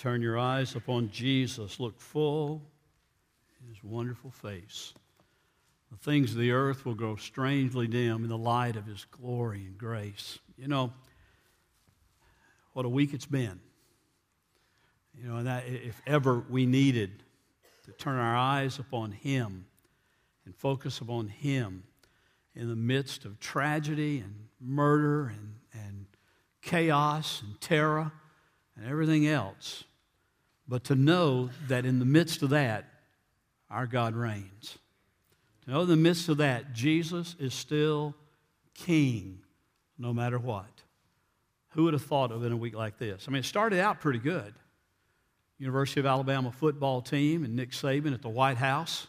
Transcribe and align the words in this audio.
Turn 0.00 0.22
your 0.22 0.38
eyes 0.38 0.76
upon 0.76 1.10
Jesus. 1.10 1.78
Look 1.78 2.00
full 2.00 2.62
in 3.60 3.68
his 3.68 3.84
wonderful 3.84 4.30
face. 4.30 4.94
The 5.92 5.98
things 5.98 6.30
of 6.30 6.38
the 6.38 6.52
earth 6.52 6.86
will 6.86 6.94
grow 6.94 7.16
strangely 7.16 7.86
dim 7.86 8.24
in 8.24 8.30
the 8.30 8.38
light 8.38 8.76
of 8.76 8.86
his 8.86 9.04
glory 9.10 9.66
and 9.66 9.76
grace. 9.76 10.38
You 10.56 10.68
know, 10.68 10.94
what 12.72 12.86
a 12.86 12.88
week 12.88 13.12
it's 13.12 13.26
been. 13.26 13.60
You 15.14 15.28
know, 15.28 15.36
and 15.36 15.46
that 15.46 15.64
if 15.66 16.00
ever 16.06 16.46
we 16.48 16.64
needed 16.64 17.22
to 17.84 17.92
turn 17.92 18.18
our 18.18 18.36
eyes 18.36 18.78
upon 18.78 19.12
him 19.12 19.66
and 20.46 20.56
focus 20.56 21.02
upon 21.02 21.28
him 21.28 21.82
in 22.54 22.70
the 22.70 22.74
midst 22.74 23.26
of 23.26 23.38
tragedy 23.38 24.20
and 24.20 24.34
murder 24.62 25.26
and, 25.26 25.56
and 25.74 26.06
chaos 26.62 27.42
and 27.42 27.60
terror 27.60 28.10
and 28.76 28.88
everything 28.88 29.26
else, 29.26 29.84
but 30.70 30.84
to 30.84 30.94
know 30.94 31.50
that 31.66 31.84
in 31.84 31.98
the 31.98 32.04
midst 32.04 32.44
of 32.44 32.50
that, 32.50 32.84
our 33.68 33.88
God 33.88 34.14
reigns. 34.14 34.78
To 35.64 35.72
know 35.72 35.82
in 35.82 35.88
the 35.88 35.96
midst 35.96 36.28
of 36.28 36.36
that, 36.36 36.72
Jesus 36.72 37.34
is 37.40 37.52
still 37.52 38.14
king 38.72 39.40
no 39.98 40.14
matter 40.14 40.38
what. 40.38 40.70
Who 41.70 41.84
would 41.84 41.92
have 41.92 42.04
thought 42.04 42.30
of 42.30 42.44
in 42.44 42.52
a 42.52 42.56
week 42.56 42.76
like 42.76 42.98
this? 42.98 43.24
I 43.26 43.32
mean, 43.32 43.40
it 43.40 43.46
started 43.46 43.80
out 43.80 44.00
pretty 44.00 44.20
good. 44.20 44.54
University 45.58 45.98
of 45.98 46.06
Alabama 46.06 46.52
football 46.52 47.02
team 47.02 47.44
and 47.44 47.56
Nick 47.56 47.72
Saban 47.72 48.14
at 48.14 48.22
the 48.22 48.28
White 48.28 48.56
House 48.56 49.08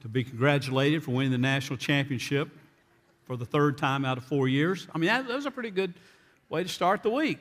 to 0.00 0.08
be 0.08 0.24
congratulated 0.24 1.04
for 1.04 1.12
winning 1.12 1.30
the 1.30 1.38
national 1.38 1.76
championship 1.76 2.48
for 3.24 3.36
the 3.36 3.46
third 3.46 3.78
time 3.78 4.04
out 4.04 4.18
of 4.18 4.24
four 4.24 4.48
years. 4.48 4.88
I 4.92 4.98
mean, 4.98 5.06
that, 5.06 5.28
that 5.28 5.34
was 5.34 5.46
a 5.46 5.50
pretty 5.52 5.70
good 5.70 5.94
way 6.48 6.64
to 6.64 6.68
start 6.68 7.04
the 7.04 7.10
week. 7.10 7.40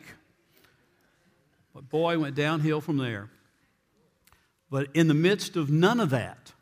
But 1.74 1.90
boy, 1.90 2.20
went 2.20 2.36
downhill 2.36 2.82
from 2.82 2.98
there. 2.98 3.30
But 4.70 4.88
in 4.94 5.08
the 5.08 5.14
midst 5.14 5.56
of 5.56 5.70
none 5.70 6.00
of 6.00 6.10
that, 6.12 6.54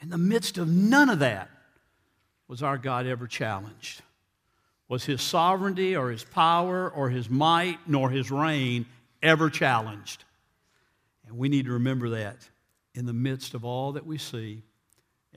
in 0.00 0.10
the 0.10 0.18
midst 0.18 0.58
of 0.58 0.68
none 0.68 1.08
of 1.08 1.18
that, 1.18 1.50
was 2.46 2.62
our 2.62 2.78
God 2.78 3.06
ever 3.06 3.26
challenged? 3.26 4.02
Was 4.88 5.04
his 5.04 5.20
sovereignty 5.20 5.96
or 5.96 6.10
his 6.10 6.24
power 6.24 6.88
or 6.88 7.10
his 7.10 7.28
might 7.28 7.78
nor 7.86 8.08
his 8.10 8.30
reign 8.30 8.86
ever 9.22 9.50
challenged? 9.50 10.24
And 11.26 11.36
we 11.36 11.48
need 11.48 11.66
to 11.66 11.72
remember 11.72 12.10
that 12.10 12.48
in 12.94 13.04
the 13.04 13.12
midst 13.12 13.54
of 13.54 13.64
all 13.64 13.92
that 13.92 14.06
we 14.06 14.16
see, 14.16 14.62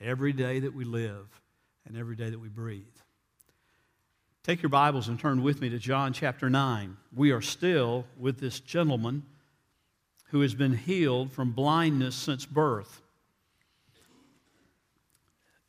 every 0.00 0.32
day 0.32 0.60
that 0.60 0.74
we 0.74 0.84
live, 0.84 1.28
and 1.86 1.96
every 1.96 2.16
day 2.16 2.30
that 2.30 2.38
we 2.38 2.48
breathe. 2.48 2.82
Take 4.44 4.60
your 4.60 4.70
Bibles 4.70 5.06
and 5.06 5.20
turn 5.20 5.44
with 5.44 5.60
me 5.60 5.68
to 5.68 5.78
John 5.78 6.12
chapter 6.12 6.50
9. 6.50 6.96
We 7.14 7.30
are 7.30 7.40
still 7.40 8.06
with 8.18 8.40
this 8.40 8.58
gentleman 8.58 9.22
who 10.30 10.40
has 10.40 10.52
been 10.52 10.76
healed 10.76 11.30
from 11.30 11.52
blindness 11.52 12.16
since 12.16 12.44
birth. 12.44 13.02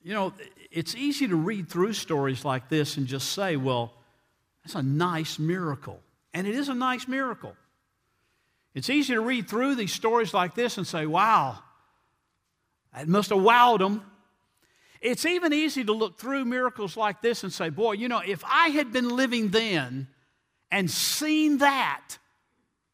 You 0.02 0.16
know, 0.16 0.34
it's 0.72 0.96
easy 0.96 1.28
to 1.28 1.36
read 1.36 1.70
through 1.70 1.94
stories 1.94 2.44
like 2.44 2.68
this 2.70 2.98
and 2.98 3.06
just 3.06 3.34
say, 3.34 3.58
well, 3.58 3.94
that's 4.64 4.74
a 4.74 4.82
nice 4.82 5.38
miracle. 5.38 6.00
And 6.34 6.48
it 6.48 6.56
is 6.56 6.68
a 6.68 6.74
nice 6.74 7.08
miracle. 7.08 7.56
It's 8.74 8.90
easy 8.90 9.14
to 9.14 9.22
read 9.22 9.48
through 9.48 9.76
these 9.76 9.94
stories 9.94 10.34
like 10.34 10.56
this 10.56 10.80
and 10.80 10.88
say, 10.88 11.06
wow, 11.06 11.60
that 12.96 13.08
must 13.08 13.30
have 13.30 13.38
wowed 13.38 13.78
them. 13.78 14.04
It's 15.04 15.26
even 15.26 15.52
easy 15.52 15.84
to 15.84 15.92
look 15.92 16.18
through 16.18 16.46
miracles 16.46 16.96
like 16.96 17.22
this 17.22 17.44
and 17.44 17.52
say, 17.52 17.70
boy, 17.70 17.92
you 17.92 18.08
know, 18.08 18.22
if 18.26 18.42
I 18.46 18.70
had 18.70 18.94
been 18.94 19.10
living 19.10 19.50
then 19.50 20.08
and 20.72 20.90
seen 20.90 21.58
that, 21.58 22.18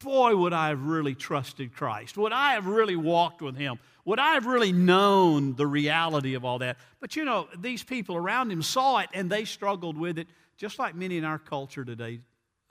boy, 0.02 0.34
would 0.34 0.52
I 0.52 0.70
have 0.70 0.82
really 0.82 1.14
trusted 1.14 1.72
Christ. 1.72 2.16
Would 2.16 2.32
I 2.32 2.54
have 2.54 2.66
really 2.66 2.96
walked 2.96 3.42
with 3.42 3.56
Him? 3.56 3.78
Would 4.04 4.18
I 4.18 4.34
have 4.34 4.46
really 4.46 4.72
known 4.72 5.54
the 5.54 5.68
reality 5.68 6.34
of 6.34 6.44
all 6.44 6.58
that? 6.58 6.78
But 6.98 7.14
you 7.14 7.24
know, 7.24 7.46
these 7.56 7.84
people 7.84 8.16
around 8.16 8.50
him 8.50 8.60
saw 8.60 8.98
it 8.98 9.08
and 9.12 9.30
they 9.30 9.44
struggled 9.44 9.96
with 9.96 10.18
it, 10.18 10.26
just 10.56 10.80
like 10.80 10.96
many 10.96 11.16
in 11.16 11.24
our 11.24 11.38
culture 11.38 11.84
today 11.84 12.20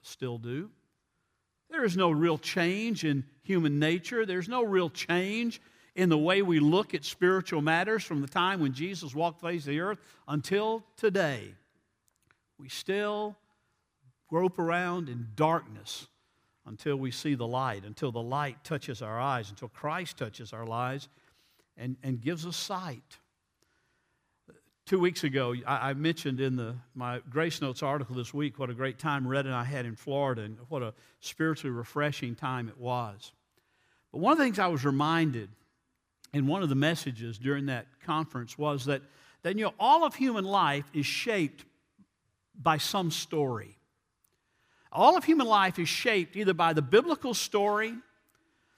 still 0.01 0.37
do. 0.37 0.69
There 1.69 1.85
is 1.85 1.95
no 1.95 2.11
real 2.11 2.37
change 2.37 3.05
in 3.05 3.23
human 3.43 3.79
nature, 3.79 4.25
there's 4.25 4.49
no 4.49 4.63
real 4.63 4.89
change 4.89 5.61
in 5.95 6.09
the 6.09 6.17
way 6.17 6.41
we 6.41 6.59
look 6.59 6.93
at 6.93 7.03
spiritual 7.03 7.61
matters 7.61 8.03
from 8.03 8.21
the 8.21 8.27
time 8.27 8.59
when 8.59 8.73
Jesus 8.73 9.13
walked 9.13 9.41
the 9.41 9.47
face 9.47 9.61
of 9.63 9.69
the 9.69 9.79
earth 9.79 9.99
until 10.27 10.83
today. 10.97 11.53
We 12.57 12.69
still 12.69 13.37
grope 14.27 14.59
around 14.59 15.09
in 15.09 15.27
darkness 15.35 16.07
until 16.65 16.97
we 16.97 17.11
see 17.11 17.35
the 17.35 17.47
light, 17.47 17.83
until 17.83 18.11
the 18.11 18.21
light 18.21 18.63
touches 18.63 19.01
our 19.01 19.19
eyes, 19.19 19.49
until 19.49 19.69
Christ 19.69 20.17
touches 20.17 20.53
our 20.53 20.65
lives 20.65 21.09
and, 21.77 21.97
and 22.03 22.21
gives 22.21 22.45
us 22.45 22.55
sight. 22.55 23.17
Two 24.85 24.99
weeks 24.99 25.23
ago, 25.23 25.55
I, 25.65 25.89
I 25.89 25.93
mentioned 25.93 26.39
in 26.39 26.55
the, 26.55 26.75
my 26.93 27.21
Grace 27.29 27.61
Notes 27.61 27.81
article 27.83 28.15
this 28.15 28.33
week 28.33 28.59
what 28.59 28.69
a 28.69 28.73
great 28.73 28.99
time 28.99 29.27
Red 29.27 29.45
and 29.45 29.55
I 29.55 29.63
had 29.63 29.85
in 29.85 29.95
Florida 29.95 30.41
and 30.43 30.57
what 30.67 30.83
a 30.83 30.93
spiritually 31.21 31.75
refreshing 31.75 32.35
time 32.35 32.67
it 32.69 32.77
was. 32.77 33.31
But 34.11 34.19
one 34.19 34.33
of 34.33 34.37
the 34.37 34.43
things 34.43 34.59
I 34.59 34.67
was 34.67 34.85
reminded 34.85 35.49
in 36.33 36.47
one 36.47 36.63
of 36.63 36.69
the 36.69 36.75
messages 36.75 37.37
during 37.37 37.67
that 37.67 37.87
conference 38.05 38.57
was 38.57 38.85
that, 38.85 39.01
that 39.43 39.57
you 39.57 39.65
know, 39.65 39.73
all 39.79 40.03
of 40.03 40.15
human 40.15 40.45
life 40.45 40.85
is 40.93 41.05
shaped 41.05 41.65
by 42.55 42.77
some 42.77 43.11
story. 43.11 43.77
All 44.91 45.17
of 45.17 45.23
human 45.23 45.47
life 45.47 45.79
is 45.79 45.87
shaped 45.87 46.35
either 46.35 46.53
by 46.53 46.73
the 46.73 46.81
biblical 46.81 47.33
story 47.33 47.93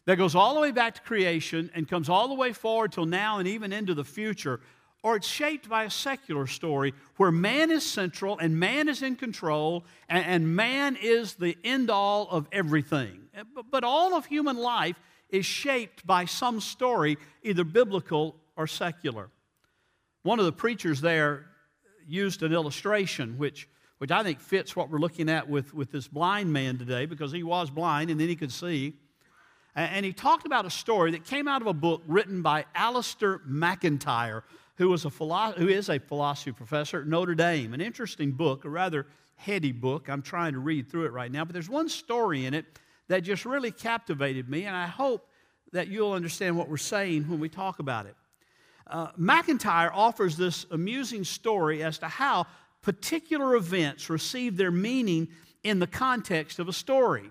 that 0.05 0.17
goes 0.17 0.35
all 0.35 0.53
the 0.53 0.59
way 0.59 0.71
back 0.71 0.95
to 0.95 1.01
creation 1.01 1.69
and 1.73 1.87
comes 1.87 2.09
all 2.09 2.27
the 2.27 2.33
way 2.33 2.53
forward 2.53 2.91
till 2.91 3.05
now 3.05 3.39
and 3.39 3.47
even 3.47 3.71
into 3.71 3.93
the 3.93 4.03
future, 4.03 4.59
or 5.03 5.15
it's 5.15 5.27
shaped 5.27 5.69
by 5.69 5.85
a 5.85 5.89
secular 5.89 6.47
story 6.47 6.93
where 7.17 7.31
man 7.31 7.71
is 7.71 7.83
central 7.89 8.37
and 8.37 8.59
man 8.59 8.87
is 8.87 9.01
in 9.01 9.15
control 9.15 9.85
and, 10.09 10.25
and 10.25 10.55
man 10.55 10.97
is 11.01 11.35
the 11.35 11.57
end 11.63 11.89
all 11.89 12.27
of 12.29 12.47
everything. 12.51 13.19
But 13.69 13.83
all 13.83 14.15
of 14.15 14.25
human 14.25 14.57
life 14.57 14.99
is 15.31 15.45
shaped 15.45 16.05
by 16.05 16.25
some 16.25 16.59
story, 16.59 17.17
either 17.43 17.63
biblical 17.63 18.35
or 18.55 18.67
secular. 18.67 19.29
One 20.23 20.39
of 20.39 20.45
the 20.45 20.51
preachers 20.51 21.01
there 21.01 21.47
used 22.07 22.43
an 22.43 22.53
illustration 22.53 23.37
which, 23.37 23.67
which 23.97 24.11
I 24.11 24.23
think 24.23 24.39
fits 24.39 24.75
what 24.75 24.89
we're 24.89 24.99
looking 24.99 25.29
at 25.29 25.49
with, 25.49 25.73
with 25.73 25.91
this 25.91 26.07
blind 26.07 26.51
man 26.51 26.77
today 26.77 27.05
because 27.05 27.31
he 27.31 27.43
was 27.43 27.69
blind 27.69 28.11
and 28.11 28.19
then 28.19 28.27
he 28.27 28.35
could 28.35 28.51
see. 28.51 28.93
And 29.73 30.05
he 30.05 30.11
talked 30.11 30.45
about 30.45 30.65
a 30.65 30.69
story 30.69 31.11
that 31.11 31.23
came 31.23 31.47
out 31.47 31.61
of 31.61 31.67
a 31.67 31.73
book 31.73 32.01
written 32.05 32.41
by 32.41 32.65
Alasdair 32.75 33.39
MacIntyre, 33.45 34.43
who, 34.75 34.89
was 34.89 35.05
a 35.05 35.09
philo- 35.09 35.53
who 35.53 35.69
is 35.69 35.89
a 35.89 35.97
philosophy 35.97 36.51
professor 36.51 36.99
at 36.99 37.07
Notre 37.07 37.35
Dame. 37.35 37.73
An 37.73 37.79
interesting 37.79 38.33
book, 38.33 38.65
a 38.65 38.69
rather 38.69 39.07
heady 39.37 39.71
book. 39.71 40.09
I'm 40.09 40.21
trying 40.21 40.53
to 40.53 40.59
read 40.59 40.89
through 40.89 41.05
it 41.05 41.13
right 41.13 41.31
now, 41.31 41.45
but 41.45 41.53
there's 41.53 41.69
one 41.69 41.87
story 41.87 42.45
in 42.45 42.53
it 42.53 42.65
that 43.11 43.23
just 43.23 43.43
really 43.43 43.71
captivated 43.71 44.49
me, 44.49 44.63
and 44.63 44.73
I 44.75 44.87
hope 44.87 45.27
that 45.73 45.89
you'll 45.89 46.13
understand 46.13 46.57
what 46.57 46.69
we're 46.69 46.77
saying 46.77 47.29
when 47.29 47.41
we 47.41 47.49
talk 47.49 47.79
about 47.79 48.05
it. 48.05 48.15
Uh, 48.87 49.07
MacIntyre 49.17 49.91
offers 49.93 50.37
this 50.37 50.65
amusing 50.71 51.25
story 51.25 51.83
as 51.83 51.97
to 51.97 52.07
how 52.07 52.47
particular 52.81 53.55
events 53.55 54.09
receive 54.09 54.55
their 54.55 54.71
meaning 54.71 55.27
in 55.61 55.79
the 55.79 55.87
context 55.87 56.57
of 56.57 56.69
a 56.69 56.73
story. 56.73 57.29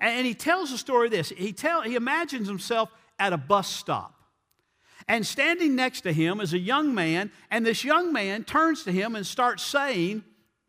And, 0.00 0.18
and 0.18 0.26
he 0.26 0.34
tells 0.34 0.70
the 0.70 0.78
story 0.78 1.08
this 1.08 1.30
he, 1.30 1.52
tell, 1.52 1.82
he 1.82 1.96
imagines 1.96 2.46
himself 2.46 2.92
at 3.18 3.32
a 3.32 3.36
bus 3.36 3.68
stop. 3.68 4.14
And 5.08 5.26
standing 5.26 5.74
next 5.74 6.02
to 6.02 6.12
him 6.12 6.40
is 6.40 6.52
a 6.52 6.58
young 6.58 6.94
man, 6.94 7.32
and 7.50 7.66
this 7.66 7.82
young 7.82 8.12
man 8.12 8.44
turns 8.44 8.84
to 8.84 8.92
him 8.92 9.16
and 9.16 9.26
starts 9.26 9.64
saying, 9.64 10.22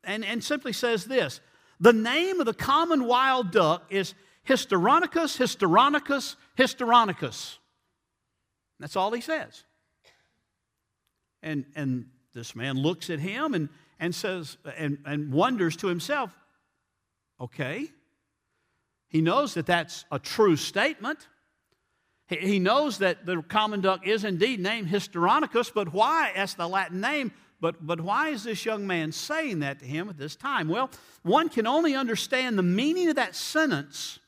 and, 0.04 0.26
and 0.26 0.44
simply 0.44 0.74
says 0.74 1.06
this 1.06 1.40
the 1.82 1.92
name 1.92 2.40
of 2.40 2.46
the 2.46 2.54
common 2.54 3.06
wild 3.06 3.52
duck 3.52 3.84
is 3.90 4.14
Histrionicus, 4.48 5.38
Histrionicus, 5.38 6.36
Histrionicus. 6.58 7.58
That's 8.80 8.96
all 8.96 9.12
he 9.12 9.22
says. 9.22 9.64
And, 11.42 11.66
and 11.76 12.06
this 12.34 12.56
man 12.56 12.78
looks 12.78 13.10
at 13.10 13.20
him 13.20 13.56
and, 13.56 13.68
and 14.00 14.14
says, 14.14 14.58
and, 14.78 15.00
and 15.06 15.34
wonders 15.34 15.76
to 15.78 15.88
himself, 15.88 16.32
okay. 17.40 17.90
He 19.08 19.22
knows 19.22 19.56
that 19.56 19.66
that's 19.66 20.06
a 20.12 20.20
true 20.20 20.56
statement. 20.58 21.28
He, 22.28 22.36
he 22.36 22.60
knows 22.60 23.00
that 23.00 23.26
the 23.26 23.42
common 23.42 23.82
duck 23.82 24.06
is 24.06 24.24
indeed 24.24 24.60
named 24.60 24.88
Histrionicus, 24.88 25.74
but 25.74 25.92
why? 25.92 26.32
That's 26.36 26.54
the 26.54 26.68
Latin 26.68 27.02
name. 27.02 27.32
But, 27.62 27.86
but 27.86 28.02
why 28.02 28.30
is 28.30 28.44
this 28.44 28.66
young 28.66 28.88
man 28.88 29.12
saying 29.12 29.60
that 29.60 29.80
to 29.80 29.86
him 29.86 30.10
at 30.10 30.18
this 30.18 30.36
time? 30.36 30.68
Well, 30.68 30.90
one 31.22 31.48
can 31.48 31.68
only 31.68 31.96
understand 31.96 32.58
the 32.58 32.64
meaning 32.64 33.10
of 33.10 33.16
that 33.16 33.36
sentence 33.36 34.20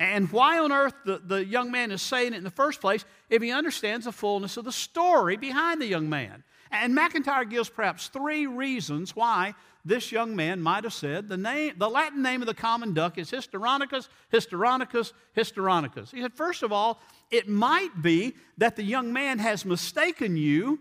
and 0.00 0.32
why 0.32 0.58
on 0.58 0.72
earth 0.72 0.94
the, 1.04 1.18
the 1.18 1.44
young 1.44 1.70
man 1.70 1.92
is 1.92 2.02
saying 2.02 2.32
it 2.32 2.38
in 2.38 2.44
the 2.44 2.50
first 2.50 2.80
place 2.80 3.04
if 3.30 3.42
he 3.42 3.52
understands 3.52 4.06
the 4.06 4.12
fullness 4.12 4.56
of 4.56 4.64
the 4.64 4.72
story 4.72 5.36
behind 5.36 5.80
the 5.80 5.86
young 5.86 6.08
man. 6.08 6.42
And 6.70 6.94
MacIntyre 6.94 7.44
gives 7.44 7.68
perhaps 7.68 8.08
three 8.08 8.46
reasons 8.46 9.14
why 9.14 9.54
this 9.84 10.10
young 10.10 10.34
man 10.34 10.60
might 10.60 10.84
have 10.84 10.94
said 10.94 11.28
the, 11.28 11.36
name, 11.36 11.74
the 11.76 11.88
Latin 11.88 12.22
name 12.22 12.40
of 12.40 12.46
the 12.46 12.54
common 12.54 12.94
duck 12.94 13.18
is 13.18 13.30
Histrionicus, 13.30 14.08
Histrionicus, 14.32 15.12
Histrionicus. 15.36 16.10
He 16.10 16.22
said, 16.22 16.32
first 16.32 16.62
of 16.62 16.72
all, 16.72 17.00
it 17.30 17.48
might 17.48 18.02
be 18.02 18.34
that 18.58 18.76
the 18.76 18.82
young 18.82 19.12
man 19.12 19.38
has 19.38 19.64
mistaken 19.64 20.36
you 20.36 20.80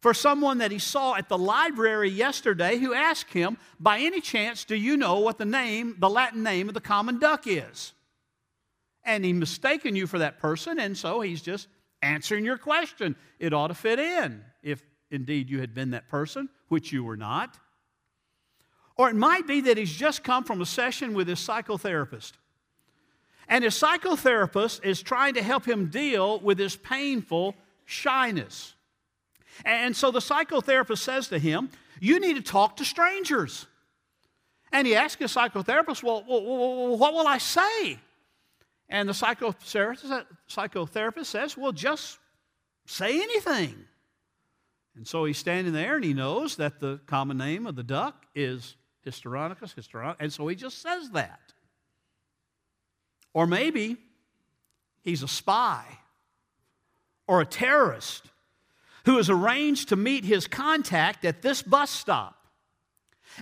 for 0.00 0.14
someone 0.14 0.58
that 0.58 0.70
he 0.70 0.78
saw 0.78 1.14
at 1.14 1.28
the 1.28 1.38
library 1.38 2.08
yesterday 2.08 2.78
who 2.78 2.94
asked 2.94 3.32
him, 3.32 3.58
by 3.78 3.98
any 4.00 4.20
chance, 4.20 4.64
do 4.64 4.74
you 4.74 4.96
know 4.96 5.20
what 5.20 5.38
the 5.38 5.44
name, 5.44 5.96
the 5.98 6.08
Latin 6.08 6.42
name 6.42 6.68
of 6.68 6.74
the 6.74 6.80
common 6.80 7.18
duck 7.18 7.46
is? 7.46 7.92
And 9.04 9.24
he 9.24 9.32
mistaken 9.32 9.96
you 9.96 10.06
for 10.06 10.18
that 10.18 10.38
person, 10.38 10.78
and 10.78 10.96
so 10.96 11.20
he's 11.20 11.42
just 11.42 11.68
answering 12.02 12.44
your 12.44 12.58
question. 12.58 13.14
It 13.38 13.52
ought 13.52 13.68
to 13.68 13.74
fit 13.74 13.98
in 13.98 14.42
if 14.62 14.82
indeed 15.10 15.50
you 15.50 15.60
had 15.60 15.74
been 15.74 15.90
that 15.90 16.08
person, 16.08 16.48
which 16.68 16.92
you 16.92 17.04
were 17.04 17.16
not. 17.16 17.58
Or 18.96 19.08
it 19.10 19.16
might 19.16 19.46
be 19.46 19.62
that 19.62 19.76
he's 19.76 19.92
just 19.92 20.24
come 20.24 20.44
from 20.44 20.60
a 20.60 20.66
session 20.66 21.14
with 21.14 21.28
his 21.28 21.40
psychotherapist. 21.40 22.32
And 23.48 23.64
his 23.64 23.74
psychotherapist 23.74 24.84
is 24.84 25.02
trying 25.02 25.34
to 25.34 25.42
help 25.42 25.66
him 25.66 25.86
deal 25.90 26.38
with 26.40 26.58
his 26.58 26.76
painful 26.76 27.54
shyness. 27.84 28.74
And 29.64 29.96
so 29.96 30.10
the 30.10 30.20
psychotherapist 30.20 30.98
says 30.98 31.28
to 31.28 31.38
him, 31.38 31.70
You 32.00 32.20
need 32.20 32.36
to 32.36 32.42
talk 32.42 32.76
to 32.76 32.84
strangers. 32.84 33.66
And 34.72 34.86
he 34.86 34.94
asks 34.94 35.20
his 35.20 35.34
psychotherapist, 35.34 36.02
Well, 36.02 36.22
what 36.96 37.12
will 37.12 37.26
I 37.26 37.38
say? 37.38 37.98
And 38.88 39.08
the 39.08 39.12
psychotherapist 39.12 41.26
says, 41.26 41.56
Well, 41.56 41.72
just 41.72 42.18
say 42.86 43.22
anything. 43.22 43.74
And 44.96 45.06
so 45.06 45.24
he's 45.24 45.38
standing 45.38 45.72
there 45.72 45.96
and 45.96 46.04
he 46.04 46.14
knows 46.14 46.56
that 46.56 46.80
the 46.80 47.00
common 47.06 47.38
name 47.38 47.66
of 47.66 47.76
the 47.76 47.82
duck 47.82 48.26
is 48.34 48.76
Histrionicus, 49.06 49.74
Histrionicus, 49.74 50.16
and 50.20 50.32
so 50.32 50.46
he 50.48 50.56
just 50.56 50.82
says 50.82 51.10
that. 51.10 51.40
Or 53.32 53.46
maybe 53.46 53.96
he's 55.02 55.22
a 55.22 55.28
spy 55.28 55.84
or 57.26 57.40
a 57.40 57.46
terrorist 57.46 58.29
who 59.06 59.16
has 59.16 59.30
arranged 59.30 59.88
to 59.88 59.96
meet 59.96 60.24
his 60.24 60.46
contact 60.46 61.24
at 61.24 61.42
this 61.42 61.62
bus 61.62 61.90
stop. 61.90 62.36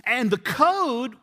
And 0.05 0.29
the 0.29 0.37
code 0.37 1.15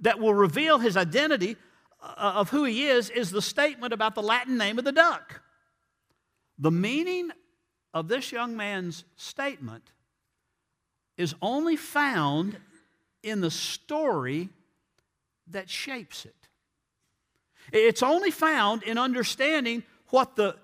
that 0.00 0.18
will 0.18 0.34
reveal 0.34 0.78
his 0.78 0.96
identity 0.96 1.56
uh, 2.02 2.32
of 2.36 2.50
who 2.50 2.64
he 2.64 2.86
is 2.86 3.10
is 3.10 3.30
the 3.30 3.42
statement 3.42 3.92
about 3.92 4.14
the 4.14 4.22
Latin 4.22 4.56
name 4.56 4.78
of 4.78 4.84
the 4.84 4.92
duck. 4.92 5.42
The 6.58 6.70
meaning 6.70 7.30
of 7.92 8.08
this 8.08 8.32
young 8.32 8.56
man's 8.56 9.04
statement 9.16 9.90
is 11.16 11.34
only 11.40 11.76
found 11.76 12.58
in 13.22 13.40
the 13.40 13.50
story 13.50 14.48
that 15.48 15.70
shapes 15.70 16.24
it. 16.24 16.34
It's 17.72 18.02
only 18.02 18.30
found 18.30 18.82
in 18.82 18.98
understanding 18.98 19.82
what 20.08 20.36
the 20.36 20.56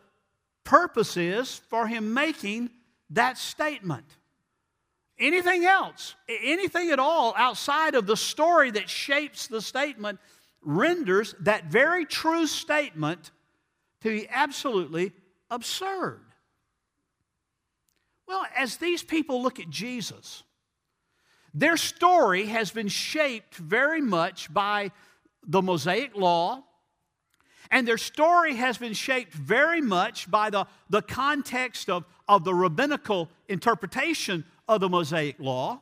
purpose 0.65 1.17
is 1.17 1.57
for 1.69 1.87
him 1.87 2.13
making 2.13 2.71
that 3.11 3.39
statement. 3.39 4.07
Anything 5.19 5.65
else, 5.65 6.15
anything 6.29 6.91
at 6.91 6.99
all 6.99 7.35
outside 7.37 7.95
of 7.95 8.07
the 8.07 8.17
story 8.17 8.71
that 8.71 8.89
shapes 8.89 9.49
the 9.49 9.61
statement 9.61 10.19
renders 10.63 11.35
that 11.41 11.67
very 11.67 12.07
true 12.07 12.47
statement 12.47 13.31
to 14.01 14.09
be 14.09 14.27
absolutely 14.31 15.13
absurd. 15.51 16.21
Well, 18.27 18.47
as 18.57 18.77
these 18.77 19.03
people 19.03 19.43
look 19.43 19.59
at 19.59 19.69
Jesus, 19.69 20.43
their 21.53 21.77
story 21.77 22.47
has 22.47 22.71
been 22.71 22.89
shaped 22.89 23.57
very 23.57 24.01
much 24.01 24.53
by 24.53 24.93
the 25.47 25.61
Mosaic 25.61 26.17
Law, 26.17 26.63
and 27.71 27.87
their 27.87 27.99
story 27.99 28.55
has 28.57 28.79
been 28.79 28.93
shaped 28.93 29.33
very 29.33 29.81
much 29.81 30.31
by 30.31 30.51
the, 30.51 30.67
the 30.89 31.03
context 31.03 31.89
of, 31.89 32.05
of 32.29 32.45
the 32.45 32.55
rabbinical 32.55 33.29
interpretation 33.49 34.45
of 34.69 34.81
the 34.81 34.89
Mosaic 34.89 35.39
Law. 35.39 35.81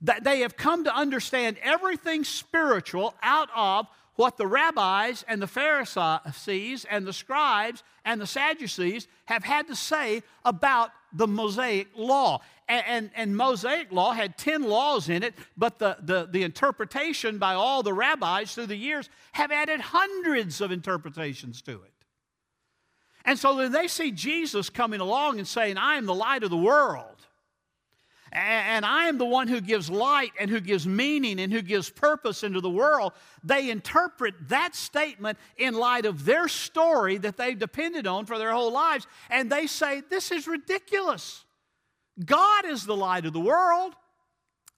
That 0.00 0.24
they 0.24 0.40
have 0.40 0.56
come 0.56 0.84
to 0.84 0.94
understand 0.94 1.58
everything 1.62 2.24
spiritual 2.24 3.14
out 3.22 3.48
of 3.54 3.86
what 4.14 4.36
the 4.36 4.46
rabbis 4.46 5.24
and 5.26 5.40
the 5.40 5.46
Pharisees 5.46 6.84
and 6.84 7.06
the 7.06 7.12
scribes 7.12 7.82
and 8.04 8.20
the 8.20 8.26
Sadducees 8.26 9.08
have 9.26 9.44
had 9.44 9.66
to 9.68 9.76
say 9.76 10.22
about 10.44 10.90
the 11.12 11.26
Mosaic 11.26 11.88
law. 11.96 12.40
And, 12.68 12.84
and, 12.86 13.10
and, 13.14 13.36
Mosaic 13.36 13.92
law 13.92 14.12
had 14.12 14.38
10 14.38 14.62
laws 14.62 15.08
in 15.08 15.22
it, 15.22 15.34
but 15.56 15.78
the, 15.78 15.96
the, 16.00 16.28
the 16.30 16.42
interpretation 16.42 17.38
by 17.38 17.54
all 17.54 17.82
the 17.82 17.92
rabbis 17.92 18.54
through 18.54 18.66
the 18.66 18.76
years 18.76 19.10
have 19.32 19.50
added 19.50 19.80
hundreds 19.80 20.60
of 20.60 20.72
interpretations 20.72 21.60
to 21.62 21.72
it. 21.72 21.92
And 23.24 23.38
so 23.38 23.56
then 23.56 23.72
they 23.72 23.88
see 23.88 24.10
Jesus 24.10 24.70
coming 24.70 25.00
along 25.00 25.38
and 25.38 25.46
saying, 25.46 25.76
I 25.76 25.96
am 25.96 26.06
the 26.06 26.14
light 26.14 26.42
of 26.42 26.50
the 26.50 26.56
world. 26.56 27.11
And 28.32 28.86
I 28.86 29.08
am 29.08 29.18
the 29.18 29.26
one 29.26 29.46
who 29.46 29.60
gives 29.60 29.90
light 29.90 30.32
and 30.40 30.48
who 30.48 30.58
gives 30.58 30.86
meaning 30.86 31.38
and 31.38 31.52
who 31.52 31.60
gives 31.60 31.90
purpose 31.90 32.42
into 32.42 32.62
the 32.62 32.70
world. 32.70 33.12
They 33.44 33.68
interpret 33.68 34.34
that 34.48 34.74
statement 34.74 35.38
in 35.58 35.74
light 35.74 36.06
of 36.06 36.24
their 36.24 36.48
story 36.48 37.18
that 37.18 37.36
they've 37.36 37.58
depended 37.58 38.06
on 38.06 38.24
for 38.24 38.38
their 38.38 38.52
whole 38.52 38.72
lives. 38.72 39.06
And 39.28 39.52
they 39.52 39.66
say, 39.66 40.00
This 40.08 40.32
is 40.32 40.46
ridiculous. 40.46 41.44
God 42.24 42.64
is 42.64 42.86
the 42.86 42.96
light 42.96 43.26
of 43.26 43.34
the 43.34 43.40
world. 43.40 43.94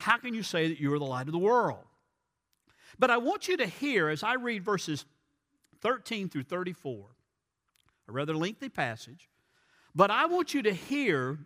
How 0.00 0.16
can 0.16 0.34
you 0.34 0.42
say 0.42 0.68
that 0.68 0.80
you 0.80 0.92
are 0.92 0.98
the 0.98 1.04
light 1.04 1.26
of 1.26 1.32
the 1.32 1.38
world? 1.38 1.84
But 2.98 3.10
I 3.10 3.18
want 3.18 3.46
you 3.46 3.56
to 3.58 3.66
hear 3.66 4.08
as 4.08 4.24
I 4.24 4.34
read 4.34 4.64
verses 4.64 5.04
13 5.80 6.28
through 6.28 6.42
34, 6.42 7.06
a 8.08 8.12
rather 8.12 8.34
lengthy 8.34 8.68
passage, 8.68 9.28
but 9.94 10.10
I 10.10 10.26
want 10.26 10.54
you 10.54 10.62
to 10.62 10.72
hear 10.72 11.38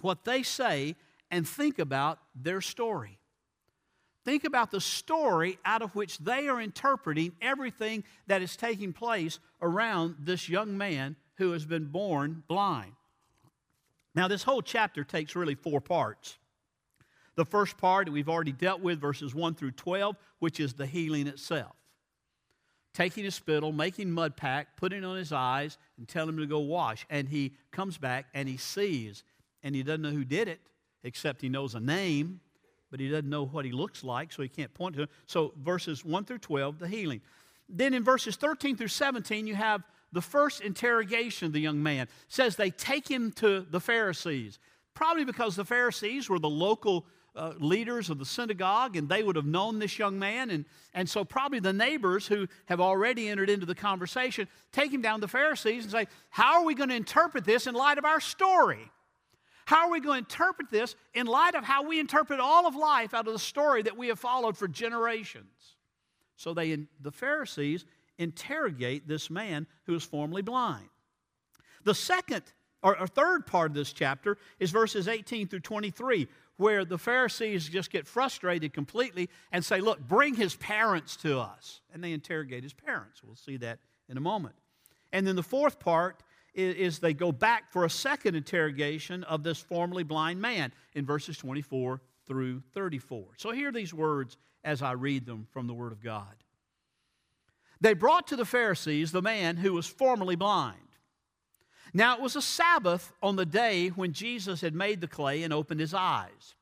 what 0.00 0.24
they 0.24 0.42
say 0.42 0.96
and 1.30 1.46
think 1.46 1.78
about 1.78 2.18
their 2.34 2.60
story. 2.60 3.18
Think 4.24 4.44
about 4.44 4.70
the 4.70 4.80
story 4.80 5.58
out 5.64 5.82
of 5.82 5.94
which 5.94 6.18
they 6.18 6.48
are 6.48 6.60
interpreting 6.60 7.32
everything 7.40 8.04
that 8.26 8.42
is 8.42 8.56
taking 8.56 8.92
place 8.92 9.38
around 9.62 10.16
this 10.18 10.48
young 10.48 10.76
man 10.76 11.16
who 11.36 11.52
has 11.52 11.64
been 11.64 11.86
born 11.86 12.42
blind. 12.46 12.92
Now, 14.14 14.28
this 14.28 14.42
whole 14.42 14.62
chapter 14.62 15.04
takes 15.04 15.36
really 15.36 15.54
four 15.54 15.80
parts. 15.80 16.38
The 17.36 17.44
first 17.44 17.78
part 17.78 18.10
we've 18.10 18.28
already 18.28 18.52
dealt 18.52 18.80
with, 18.80 19.00
verses 19.00 19.34
1 19.34 19.54
through 19.54 19.70
12, 19.72 20.16
which 20.40 20.58
is 20.58 20.74
the 20.74 20.86
healing 20.86 21.28
itself. 21.28 21.76
Taking 22.92 23.26
a 23.26 23.30
spittle, 23.30 23.70
making 23.70 24.10
mud 24.10 24.36
pack, 24.36 24.76
putting 24.76 25.04
on 25.04 25.16
his 25.16 25.32
eyes, 25.32 25.78
and 25.96 26.08
telling 26.08 26.30
him 26.30 26.38
to 26.38 26.46
go 26.46 26.58
wash. 26.58 27.06
And 27.08 27.28
he 27.28 27.54
comes 27.70 27.96
back 27.96 28.26
and 28.34 28.48
he 28.48 28.56
sees, 28.56 29.22
and 29.62 29.74
he 29.74 29.84
doesn't 29.84 30.02
know 30.02 30.10
who 30.10 30.24
did 30.24 30.48
it 30.48 30.60
except 31.04 31.40
he 31.40 31.48
knows 31.48 31.74
a 31.74 31.80
name, 31.80 32.40
but 32.90 33.00
he 33.00 33.08
doesn't 33.08 33.28
know 33.28 33.46
what 33.46 33.64
he 33.64 33.72
looks 33.72 34.02
like, 34.02 34.32
so 34.32 34.42
he 34.42 34.48
can't 34.48 34.72
point 34.72 34.96
to 34.96 35.02
him. 35.02 35.08
So, 35.26 35.52
verses 35.62 36.04
1 36.04 36.24
through 36.24 36.38
12, 36.38 36.78
the 36.78 36.88
healing. 36.88 37.20
Then 37.68 37.92
in 37.92 38.02
verses 38.02 38.36
13 38.36 38.76
through 38.76 38.88
17, 38.88 39.46
you 39.46 39.54
have 39.54 39.82
the 40.12 40.22
first 40.22 40.62
interrogation 40.62 41.46
of 41.46 41.52
the 41.52 41.60
young 41.60 41.82
man. 41.82 42.02
It 42.02 42.10
says 42.28 42.56
they 42.56 42.70
take 42.70 43.08
him 43.08 43.30
to 43.32 43.66
the 43.70 43.80
Pharisees, 43.80 44.58
probably 44.94 45.24
because 45.24 45.54
the 45.54 45.64
Pharisees 45.64 46.30
were 46.30 46.38
the 46.38 46.48
local 46.48 47.04
uh, 47.36 47.52
leaders 47.58 48.10
of 48.10 48.18
the 48.18 48.24
synagogue 48.24 48.96
and 48.96 49.08
they 49.08 49.22
would 49.22 49.36
have 49.36 49.46
known 49.46 49.78
this 49.78 49.98
young 49.98 50.18
man. 50.18 50.50
And, 50.50 50.64
and 50.94 51.08
so, 51.08 51.24
probably 51.24 51.60
the 51.60 51.72
neighbors 51.72 52.26
who 52.26 52.48
have 52.66 52.80
already 52.80 53.28
entered 53.28 53.50
into 53.50 53.66
the 53.66 53.74
conversation 53.74 54.48
take 54.72 54.90
him 54.90 55.02
down 55.02 55.18
to 55.18 55.20
the 55.22 55.28
Pharisees 55.28 55.84
and 55.84 55.92
say, 55.92 56.06
How 56.30 56.60
are 56.60 56.64
we 56.64 56.74
going 56.74 56.88
to 56.88 56.96
interpret 56.96 57.44
this 57.44 57.66
in 57.66 57.74
light 57.74 57.98
of 57.98 58.04
our 58.04 58.20
story? 58.20 58.90
How 59.68 59.86
are 59.86 59.90
we 59.90 60.00
going 60.00 60.24
to 60.24 60.34
interpret 60.34 60.70
this 60.70 60.96
in 61.12 61.26
light 61.26 61.54
of 61.54 61.62
how 61.62 61.86
we 61.86 62.00
interpret 62.00 62.40
all 62.40 62.66
of 62.66 62.74
life 62.74 63.12
out 63.12 63.26
of 63.26 63.34
the 63.34 63.38
story 63.38 63.82
that 63.82 63.98
we 63.98 64.08
have 64.08 64.18
followed 64.18 64.56
for 64.56 64.66
generations? 64.66 65.76
So 66.36 66.54
they, 66.54 66.86
the 67.02 67.12
Pharisees 67.12 67.84
interrogate 68.16 69.06
this 69.06 69.28
man 69.28 69.66
who 69.84 69.94
is 69.94 70.02
formerly 70.02 70.40
blind. 70.40 70.88
The 71.84 71.94
second 71.94 72.44
or, 72.82 72.98
or 72.98 73.06
third 73.06 73.44
part 73.44 73.70
of 73.70 73.74
this 73.74 73.92
chapter 73.92 74.38
is 74.58 74.70
verses 74.70 75.06
18 75.06 75.48
through 75.48 75.60
23, 75.60 76.28
where 76.56 76.86
the 76.86 76.96
Pharisees 76.96 77.68
just 77.68 77.90
get 77.90 78.06
frustrated 78.06 78.72
completely 78.72 79.28
and 79.52 79.62
say, 79.62 79.82
Look, 79.82 80.00
bring 80.00 80.34
his 80.34 80.56
parents 80.56 81.14
to 81.16 81.40
us. 81.40 81.82
And 81.92 82.02
they 82.02 82.12
interrogate 82.12 82.62
his 82.62 82.72
parents. 82.72 83.22
We'll 83.22 83.36
see 83.36 83.58
that 83.58 83.80
in 84.08 84.16
a 84.16 84.20
moment. 84.22 84.54
And 85.12 85.26
then 85.26 85.36
the 85.36 85.42
fourth 85.42 85.78
part 85.78 86.22
is, 86.54 86.98
they 86.98 87.14
go 87.14 87.30
back 87.32 87.70
for 87.70 87.84
a 87.84 87.90
second 87.90 88.34
interrogation 88.34 89.24
of 89.24 89.42
this 89.42 89.58
formerly 89.58 90.02
blind 90.02 90.40
man 90.40 90.72
in 90.94 91.06
verses 91.06 91.36
24 91.38 92.00
through 92.26 92.62
34. 92.74 93.26
So 93.36 93.50
hear 93.50 93.72
these 93.72 93.94
words 93.94 94.36
as 94.64 94.82
I 94.82 94.92
read 94.92 95.26
them 95.26 95.46
from 95.50 95.66
the 95.66 95.74
Word 95.74 95.92
of 95.92 96.02
God. 96.02 96.34
They 97.80 97.94
brought 97.94 98.26
to 98.28 98.36
the 98.36 98.44
Pharisees 98.44 99.12
the 99.12 99.22
man 99.22 99.56
who 99.56 99.72
was 99.72 99.86
formerly 99.86 100.36
blind. 100.36 100.76
Now 101.94 102.14
it 102.14 102.20
was 102.20 102.36
a 102.36 102.42
Sabbath 102.42 103.12
on 103.22 103.36
the 103.36 103.46
day 103.46 103.88
when 103.88 104.12
Jesus 104.12 104.60
had 104.60 104.74
made 104.74 105.00
the 105.00 105.08
clay 105.08 105.42
and 105.42 105.52
opened 105.52 105.80
his 105.80 105.94
eyes. 105.94 106.54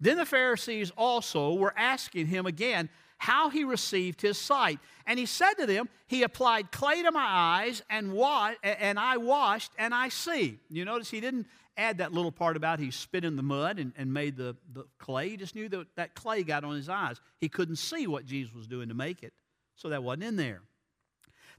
Then 0.00 0.16
the 0.16 0.26
Pharisees 0.26 0.90
also 0.96 1.54
were 1.54 1.72
asking 1.76 2.26
him 2.26 2.46
again 2.46 2.90
how 3.18 3.50
he 3.50 3.64
received 3.64 4.20
his 4.20 4.38
sight. 4.38 4.78
And 5.06 5.18
he 5.18 5.26
said 5.26 5.54
to 5.54 5.66
them, 5.66 5.88
He 6.06 6.22
applied 6.22 6.72
clay 6.72 7.02
to 7.02 7.10
my 7.10 7.26
eyes, 7.26 7.82
and, 7.88 8.12
wa- 8.12 8.54
and 8.62 8.98
I 8.98 9.16
washed, 9.16 9.72
and 9.78 9.94
I 9.94 10.08
see. 10.08 10.58
You 10.68 10.84
notice 10.84 11.10
he 11.10 11.20
didn't 11.20 11.46
add 11.76 11.98
that 11.98 12.12
little 12.12 12.32
part 12.32 12.56
about 12.56 12.78
he 12.78 12.90
spit 12.90 13.24
in 13.24 13.36
the 13.36 13.42
mud 13.42 13.78
and, 13.78 13.92
and 13.96 14.12
made 14.12 14.36
the, 14.36 14.56
the 14.72 14.84
clay. 14.98 15.30
He 15.30 15.36
just 15.36 15.54
knew 15.54 15.68
that 15.68 15.86
that 15.96 16.14
clay 16.14 16.42
got 16.42 16.64
on 16.64 16.76
his 16.76 16.88
eyes. 16.88 17.20
He 17.40 17.48
couldn't 17.48 17.76
see 17.76 18.06
what 18.06 18.24
Jesus 18.26 18.54
was 18.54 18.66
doing 18.66 18.88
to 18.88 18.94
make 18.94 19.22
it, 19.22 19.32
so 19.74 19.88
that 19.88 20.02
wasn't 20.02 20.24
in 20.24 20.36
there. 20.36 20.62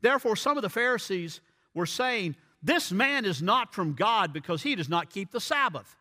Therefore, 0.01 0.35
some 0.35 0.57
of 0.57 0.61
the 0.61 0.69
Pharisees 0.69 1.41
were 1.73 1.85
saying, 1.85 2.35
This 2.61 2.91
man 2.91 3.25
is 3.25 3.41
not 3.41 3.73
from 3.73 3.93
God 3.93 4.33
because 4.33 4.63
he 4.63 4.75
does 4.75 4.89
not 4.89 5.09
keep 5.09 5.31
the 5.31 5.41
Sabbath. 5.41 5.95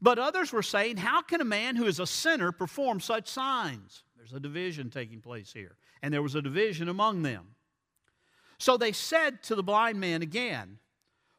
But 0.00 0.18
others 0.18 0.52
were 0.52 0.62
saying, 0.62 0.98
How 0.98 1.22
can 1.22 1.40
a 1.40 1.44
man 1.44 1.76
who 1.76 1.86
is 1.86 2.00
a 2.00 2.06
sinner 2.06 2.52
perform 2.52 3.00
such 3.00 3.28
signs? 3.28 4.02
There's 4.28 4.38
a 4.38 4.40
division 4.40 4.90
taking 4.90 5.20
place 5.20 5.52
here. 5.52 5.76
And 6.02 6.12
there 6.12 6.22
was 6.22 6.34
a 6.34 6.42
division 6.42 6.88
among 6.88 7.22
them. 7.22 7.54
So 8.58 8.76
they 8.76 8.92
said 8.92 9.42
to 9.44 9.54
the 9.54 9.62
blind 9.62 10.00
man 10.00 10.22
again, 10.22 10.78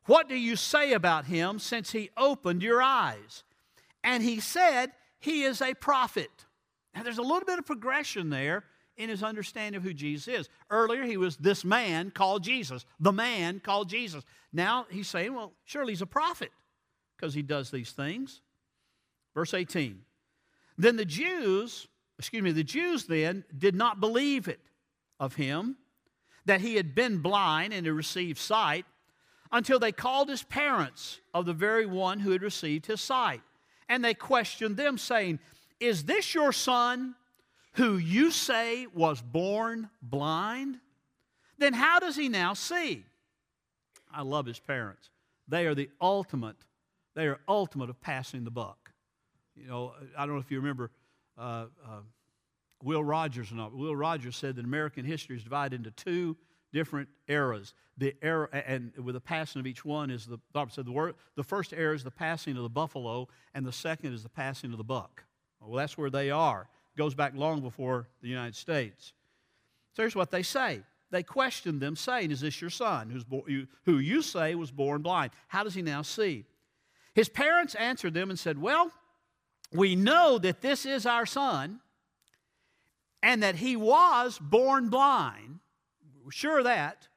What 0.06 0.28
do 0.30 0.36
you 0.36 0.56
say 0.56 0.94
about 0.94 1.26
him 1.26 1.60
since 1.60 1.92
he 1.92 2.10
opened 2.18 2.64
your 2.64 2.82
eyes? 2.82 3.44
And 4.04 4.24
he 4.24 4.40
said, 4.40 4.92
He 5.20 5.44
is 5.44 5.62
a 5.62 5.74
prophet. 5.74 6.32
Now 6.96 7.04
there's 7.04 7.18
a 7.18 7.24
little 7.24 7.46
bit 7.46 7.60
of 7.60 7.66
progression 7.66 8.30
there 8.30 8.64
in 8.98 9.10
his 9.10 9.22
understanding 9.22 9.78
of 9.78 9.84
who 9.84 9.94
Jesus 9.94 10.28
is. 10.28 10.50
Earlier, 10.70 11.04
he 11.04 11.18
was 11.18 11.38
this 11.38 11.64
man 11.64 12.12
called 12.12 12.44
Jesus, 12.44 12.86
the 13.00 13.14
man 13.14 13.60
called 13.60 13.90
Jesus. 13.90 14.24
Now 14.52 14.88
he's 14.90 15.08
saying, 15.08 15.36
Well, 15.36 15.54
surely 15.66 15.94
he's 15.94 16.02
a 16.02 16.08
prophet 16.08 16.52
because 17.18 17.34
he 17.34 17.42
does 17.42 17.70
these 17.70 17.92
things. 17.92 18.42
Verse 19.36 19.54
18. 19.54 20.02
Then 20.78 20.96
the 20.96 21.06
Jews, 21.06 21.88
excuse 22.20 22.44
me, 22.44 22.52
the 22.52 22.64
Jews 22.64 23.06
then 23.06 23.46
did 23.58 23.74
not 23.74 24.02
believe 24.02 24.50
it 24.50 24.60
of 25.20 25.36
him 25.36 25.78
that 26.46 26.62
he 26.62 26.76
had 26.76 26.94
been 26.94 27.20
blind 27.20 27.74
and 27.74 27.86
had 27.86 27.96
received 27.96 28.38
sight 28.38 28.86
until 29.52 29.80
they 29.80 29.94
called 29.94 30.30
his 30.30 30.44
parents 30.44 31.22
of 31.34 31.46
the 31.46 31.54
very 31.54 31.86
one 31.86 32.20
who 32.20 32.32
had 32.32 32.42
received 32.42 32.86
his 32.86 33.02
sight. 33.02 33.42
And 33.88 34.04
they 34.04 34.14
questioned 34.14 34.76
them, 34.78 34.98
saying, 34.98 35.40
Is 35.80 36.04
this 36.04 36.36
your 36.36 36.52
son 36.52 37.16
who 37.74 37.98
you 37.98 38.32
say 38.32 38.86
was 38.94 39.22
born 39.22 39.90
blind? 40.02 40.80
Then 41.58 41.74
how 41.74 42.00
does 42.00 42.16
he 42.16 42.30
now 42.30 42.54
see? 42.54 43.06
I 44.14 44.24
love 44.24 44.46
his 44.46 44.60
parents. 44.60 45.10
They 45.48 45.66
are 45.68 45.76
the 45.76 45.90
ultimate, 46.02 46.58
they 47.16 47.28
are 47.28 47.40
ultimate 47.48 47.90
of 47.90 48.02
passing 48.02 48.44
the 48.44 48.52
buck. 48.52 48.92
You 49.56 49.68
know, 49.68 49.94
I 50.18 50.26
don't 50.26 50.36
know 50.36 50.42
if 50.42 50.52
you 50.52 50.60
remember 50.60 50.92
uh, 51.40 51.66
uh, 51.86 52.02
Will 52.84 53.04
Rogers 53.04 53.52
not. 53.52 53.74
Will 53.74 53.96
Rogers 53.96 54.36
said 54.36 54.56
that 54.56 54.66
American 54.66 55.06
history 55.06 55.36
is 55.36 55.44
divided 55.44 55.76
into 55.76 55.92
two 55.92 56.38
different 56.72 57.10
eras. 57.28 57.74
The 57.98 58.16
era, 58.22 58.48
and 58.54 58.94
with 58.98 59.16
the 59.16 59.22
passing 59.22 59.60
of 59.60 59.68
each 59.68 59.84
one 59.84 60.10
is 60.10 60.26
the 60.26 60.40
said 60.70 60.86
the 60.86 60.92
word. 60.92 61.16
The 61.36 61.44
first 61.44 61.74
era 61.74 61.94
is 61.94 62.04
the 62.04 62.12
passing 62.12 62.56
of 62.56 62.64
the 62.64 62.70
buffalo, 62.70 63.28
and 63.54 63.66
the 63.66 63.72
second 63.72 64.14
is 64.14 64.24
the 64.24 64.30
passing 64.30 64.72
of 64.72 64.78
the 64.78 64.84
buck. 64.84 65.24
Well, 65.60 65.78
that's 65.78 65.98
where 65.98 66.10
they 66.10 66.32
are. 66.32 66.70
It 66.96 66.98
goes 66.98 67.14
back 67.14 67.34
long 67.36 67.62
before 67.62 68.08
the 68.22 68.30
United 68.30 68.56
States. 68.56 69.14
So 69.96 70.04
here's 70.04 70.16
what 70.16 70.32
they 70.32 70.44
say. 70.44 70.82
They 71.12 71.24
questioned 71.24 71.82
them, 71.82 71.96
saying, 71.96 72.32
"Is 72.32 72.40
this 72.40 72.62
your 72.62 72.70
son, 72.70 73.10
who's 73.10 73.24
bo- 73.26 73.46
you, 73.48 73.68
who 73.86 73.98
you 73.98 74.22
say 74.22 74.56
was 74.56 74.72
born 74.72 75.02
blind? 75.02 75.32
How 75.48 75.64
does 75.64 75.74
he 75.74 75.82
now 75.82 76.04
see?" 76.04 76.46
His 77.14 77.28
parents 77.28 77.76
answered 77.76 78.14
them 78.14 78.30
and 78.30 78.40
said, 78.40 78.58
"Well." 78.58 78.92
We 79.72 79.96
know 79.96 80.38
that 80.38 80.62
this 80.62 80.86
is 80.86 81.06
our 81.06 81.26
son 81.26 81.80
and 83.22 83.44
that 83.44 83.56
he 83.56 83.76
was 83.76 84.40
born 84.40 84.90
blind. 84.90 85.60
We're 86.24 86.32
sure 86.32 86.64
that. 86.64 87.08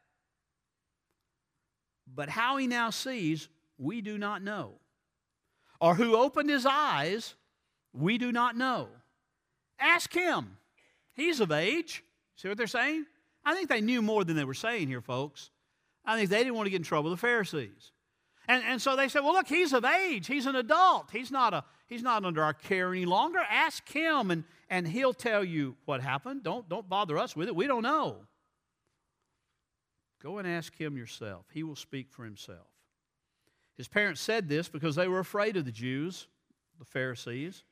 But 2.14 2.28
how 2.28 2.56
he 2.56 2.66
now 2.66 2.90
sees, 2.90 3.48
we 3.78 4.00
do 4.00 4.18
not 4.18 4.42
know. 4.42 4.72
Or 5.80 5.94
who 5.94 6.16
opened 6.16 6.50
his 6.50 6.66
eyes, 6.66 7.34
we 7.92 8.18
do 8.18 8.32
not 8.32 8.56
know. 8.56 8.88
Ask 9.78 10.12
him. 10.12 10.56
He's 11.14 11.40
of 11.40 11.52
age. 11.52 12.04
See 12.36 12.48
what 12.48 12.58
they're 12.58 12.66
saying? 12.66 13.06
I 13.44 13.54
think 13.54 13.68
they 13.68 13.80
knew 13.80 14.02
more 14.02 14.24
than 14.24 14.36
they 14.36 14.44
were 14.44 14.54
saying 14.54 14.88
here, 14.88 15.00
folks. 15.00 15.50
I 16.04 16.16
think 16.16 16.30
they 16.30 16.38
didn't 16.38 16.54
want 16.54 16.66
to 16.66 16.70
get 16.70 16.76
in 16.76 16.84
trouble 16.84 17.10
with 17.10 17.18
the 17.18 17.26
Pharisees. 17.26 17.91
And, 18.52 18.62
and 18.64 18.82
so 18.82 18.96
they 18.96 19.08
said, 19.08 19.20
well, 19.20 19.32
look, 19.32 19.48
he's 19.48 19.72
of 19.72 19.82
age. 19.82 20.26
He's 20.26 20.44
an 20.44 20.56
adult. 20.56 21.08
He's 21.10 21.30
not, 21.30 21.54
a, 21.54 21.64
he's 21.86 22.02
not 22.02 22.22
under 22.22 22.42
our 22.42 22.52
care 22.52 22.92
any 22.92 23.06
longer. 23.06 23.38
Ask 23.38 23.88
him, 23.88 24.30
and, 24.30 24.44
and 24.68 24.86
he'll 24.86 25.14
tell 25.14 25.42
you 25.42 25.74
what 25.86 26.02
happened. 26.02 26.42
Don't, 26.42 26.68
don't 26.68 26.86
bother 26.86 27.16
us 27.16 27.34
with 27.34 27.48
it. 27.48 27.56
We 27.56 27.66
don't 27.66 27.82
know. 27.82 28.18
Go 30.22 30.36
and 30.36 30.46
ask 30.46 30.78
him 30.78 30.98
yourself. 30.98 31.46
He 31.50 31.62
will 31.62 31.76
speak 31.76 32.10
for 32.10 32.26
himself. 32.26 32.66
His 33.78 33.88
parents 33.88 34.20
said 34.20 34.50
this 34.50 34.68
because 34.68 34.96
they 34.96 35.08
were 35.08 35.20
afraid 35.20 35.56
of 35.56 35.64
the 35.64 35.72
Jews, 35.72 36.26
the 36.78 36.84
Pharisees. 36.84 37.64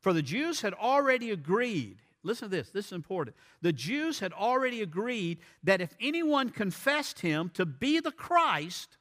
For 0.00 0.14
the 0.14 0.22
Jews 0.22 0.62
had 0.62 0.72
already 0.72 1.30
agreed. 1.30 1.98
Listen 2.22 2.48
to 2.48 2.56
this, 2.56 2.70
this 2.70 2.86
is 2.86 2.92
important. 2.92 3.36
The 3.60 3.74
Jews 3.74 4.18
had 4.20 4.32
already 4.32 4.80
agreed 4.80 5.40
that 5.62 5.82
if 5.82 5.94
anyone 6.00 6.48
confessed 6.48 7.20
him 7.20 7.50
to 7.52 7.66
be 7.66 8.00
the 8.00 8.12
Christ, 8.12 8.96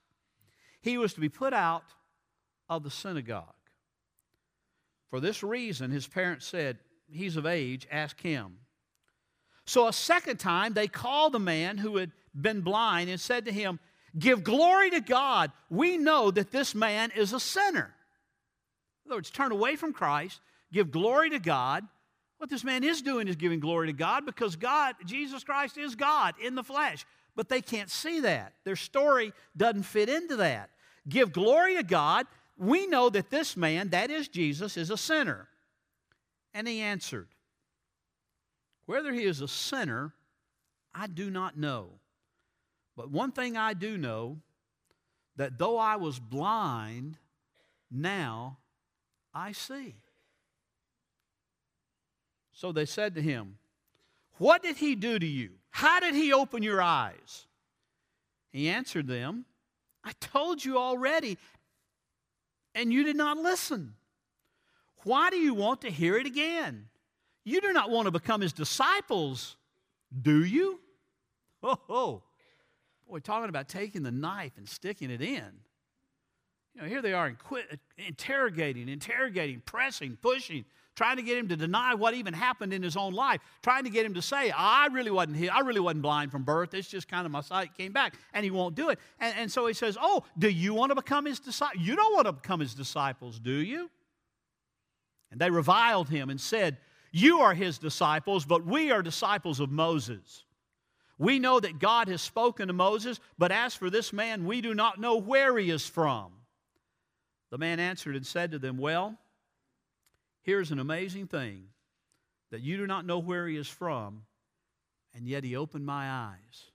he 0.82 0.98
was 0.98 1.14
to 1.14 1.20
be 1.20 1.30
put 1.30 1.54
out 1.54 1.84
of 2.70 2.84
the 2.84 2.90
synagogue. 2.90 3.46
For 5.10 5.20
this 5.20 5.44
reason, 5.44 5.92
his 5.92 6.08
parents 6.08 6.46
said, 6.46 6.80
He's 7.10 7.36
of 7.36 7.46
age, 7.46 7.88
ask 7.92 8.20
him. 8.22 8.58
So 9.66 9.88
a 9.88 9.94
second 9.94 10.38
time, 10.38 10.74
they 10.74 10.88
called 10.88 11.34
the 11.34 11.40
man 11.40 11.78
who 11.78 11.98
had 11.98 12.12
been 12.40 12.62
blind 12.62 13.10
and 13.10 13.20
said 13.20 13.46
to 13.46 13.52
him, 13.52 13.80
Give 14.18 14.44
glory 14.44 14.90
to 14.92 15.02
God. 15.02 15.52
We 15.70 15.98
know 15.98 16.32
that 16.32 16.52
this 16.52 16.74
man 16.74 17.12
is 17.16 17.34
a 17.34 17.40
sinner. 17.40 17.94
In 19.06 19.12
other 19.12 19.18
words, 19.18 19.30
turn 19.30 19.52
away 19.52 19.76
from 19.76 19.94
Christ, 19.94 20.40
give 20.72 20.92
glory 20.92 21.30
to 21.32 21.40
God. 21.40 21.86
What 22.38 22.50
this 22.50 22.64
man 22.64 22.84
is 22.84 23.02
doing 23.02 23.28
is 23.28 23.36
giving 23.36 23.60
glory 23.60 23.88
to 23.88 23.94
God 23.94 24.26
because 24.26 24.56
God, 24.56 24.96
Jesus 25.06 25.44
Christ, 25.44 25.78
is 25.78 25.96
God 25.96 26.34
in 26.42 26.56
the 26.56 26.64
flesh 26.64 27.06
but 27.42 27.50
they 27.50 27.60
can't 27.64 27.90
see 27.90 28.20
that. 28.20 28.54
Their 28.66 28.76
story 28.76 29.34
doesn't 29.58 29.82
fit 29.82 30.10
into 30.10 30.36
that. 30.36 30.70
Give 31.10 31.34
glory 31.34 31.76
to 31.78 31.82
God. 31.82 32.28
We 32.56 32.86
know 32.86 33.10
that 33.10 33.32
this 33.32 33.58
man, 33.58 33.90
that 33.90 34.12
is 34.12 34.28
Jesus, 34.28 34.78
is 34.78 34.92
a 34.92 34.96
sinner. 34.96 35.48
And 36.54 36.68
he 36.68 36.82
answered, 36.82 37.30
Whether 38.86 39.12
he 39.12 39.24
is 39.24 39.42
a 39.42 39.48
sinner, 39.48 40.14
I 40.94 41.08
do 41.08 41.32
not 41.32 41.58
know. 41.58 41.94
But 42.96 43.10
one 43.10 43.32
thing 43.32 43.58
I 43.58 43.74
do 43.74 43.98
know 43.98 44.38
that 45.36 45.58
though 45.58 45.80
I 45.80 45.96
was 45.96 46.20
blind, 46.20 47.18
now 47.90 48.60
I 49.34 49.54
see. 49.54 49.96
So 52.54 52.72
they 52.72 52.86
said 52.86 53.16
to 53.16 53.22
him, 53.24 53.58
What 54.38 54.62
did 54.62 54.78
he 54.78 54.94
do 54.94 55.18
to 55.18 55.26
you? 55.26 55.54
How 55.72 56.00
did 56.00 56.14
he 56.14 56.34
open 56.34 56.64
your 56.64 56.82
eyes? 56.82 57.48
He 58.52 58.70
answered 58.70 59.08
them, 59.08 59.46
I 60.04 60.12
told 60.20 60.64
you 60.64 60.78
already, 60.78 61.38
and 62.76 62.92
you 62.92 63.04
did 63.04 63.16
not 63.16 63.38
listen. 63.38 63.96
Why 65.04 65.30
do 65.30 65.38
you 65.38 65.54
want 65.54 65.82
to 65.82 65.90
hear 65.90 66.18
it 66.18 66.26
again? 66.26 66.88
You 67.44 67.62
do 67.62 67.74
not 67.74 67.90
want 67.90 68.06
to 68.06 68.12
become 68.12 68.42
his 68.42 68.54
disciples, 68.54 69.58
do 70.22 70.44
you? 70.44 70.80
Oh. 71.64 72.24
Boy, 73.08 73.20
talking 73.20 73.50
about 73.50 73.68
taking 73.68 74.04
the 74.04 74.12
knife 74.12 74.54
and 74.58 74.68
sticking 74.68 75.12
it 75.12 75.22
in. 75.22 75.44
You 76.74 76.82
know, 76.82 76.88
here 76.88 77.02
they 77.02 77.14
are 77.14 77.36
interrogating, 77.98 78.88
interrogating, 78.88 79.62
pressing, 79.66 80.18
pushing, 80.22 80.66
trying 80.96 81.18
to 81.18 81.24
get 81.24 81.38
him 81.38 81.48
to 81.48 81.56
deny 81.56 81.94
what 81.94 82.14
even 82.14 82.34
happened 82.34 82.74
in 82.74 82.84
his 82.84 82.98
own 82.98 83.14
life, 83.14 83.42
trying 83.62 83.86
to 83.86 83.90
get 83.90 84.06
him 84.06 84.14
to 84.16 84.22
say, 84.22 84.52
I 84.52 84.88
really 84.88 85.12
wasn't 85.12 85.38
here. 85.38 85.52
I 85.54 85.62
really 85.62 85.80
wasn't 85.80 86.02
blind 86.02 86.32
from 86.32 86.44
birth. 86.44 86.74
It's 86.74 86.88
just 86.88 87.08
kind 87.08 87.26
of 87.26 87.32
my 87.32 87.42
sight 87.42 87.76
came 87.78 87.92
back. 87.92 88.16
And 88.34 88.44
he 88.44 88.52
won't 88.52 88.76
do 88.76 88.90
it. 88.90 89.00
And, 89.20 89.34
and 89.38 89.52
so 89.52 89.68
he 89.68 89.74
says, 89.74 89.98
Oh, 90.00 90.24
do 90.38 90.50
you 90.50 90.74
want 90.74 90.92
to 90.92 90.96
become 90.96 91.26
his 91.26 91.40
disciple? 91.40 91.82
You 91.82 91.96
don't 91.96 92.14
want 92.14 92.28
to 92.28 92.34
become 92.34 92.60
his 92.60 92.74
disciples, 92.74 93.40
do 93.40 93.52
you? 93.54 93.90
And 95.32 95.40
they 95.40 95.50
reviled 95.50 96.10
him 96.10 96.30
and 96.30 96.40
said, 96.40 96.78
You 97.12 97.40
are 97.40 97.54
his 97.54 97.78
disciples, 97.78 98.46
but 98.46 98.66
we 98.66 98.92
are 98.92 99.02
disciples 99.02 99.60
of 99.60 99.72
Moses. 99.72 100.44
We 101.18 101.40
know 101.40 101.60
that 101.60 101.80
God 101.80 102.08
has 102.08 102.22
spoken 102.22 102.68
to 102.68 102.74
Moses, 102.74 103.20
but 103.38 103.52
as 103.52 103.76
for 103.76 103.90
this 103.90 104.12
man, 104.12 104.44
we 104.44 104.60
do 104.60 104.74
not 104.74 105.00
know 105.00 105.18
where 105.18 105.58
he 105.58 105.70
is 105.70 105.86
from. 105.86 106.32
The 107.52 107.60
man 107.60 107.80
answered 107.80 108.16
and 108.16 108.26
said 108.26 108.52
to 108.52 108.60
them, 108.60 108.78
Well, 108.78 109.18
Here's 110.44 110.72
an 110.72 110.80
amazing 110.80 111.28
thing 111.28 111.66
that 112.52 112.62
you 112.62 112.78
do 112.78 112.88
not 112.88 113.06
know 113.06 113.20
where 113.20 113.48
he 113.48 113.58
is 113.58 113.68
from, 113.68 114.24
and 115.14 115.28
yet 115.28 115.44
he 115.44 115.56
opened 115.56 115.86
my 115.86 116.10
eyes. 116.10 116.72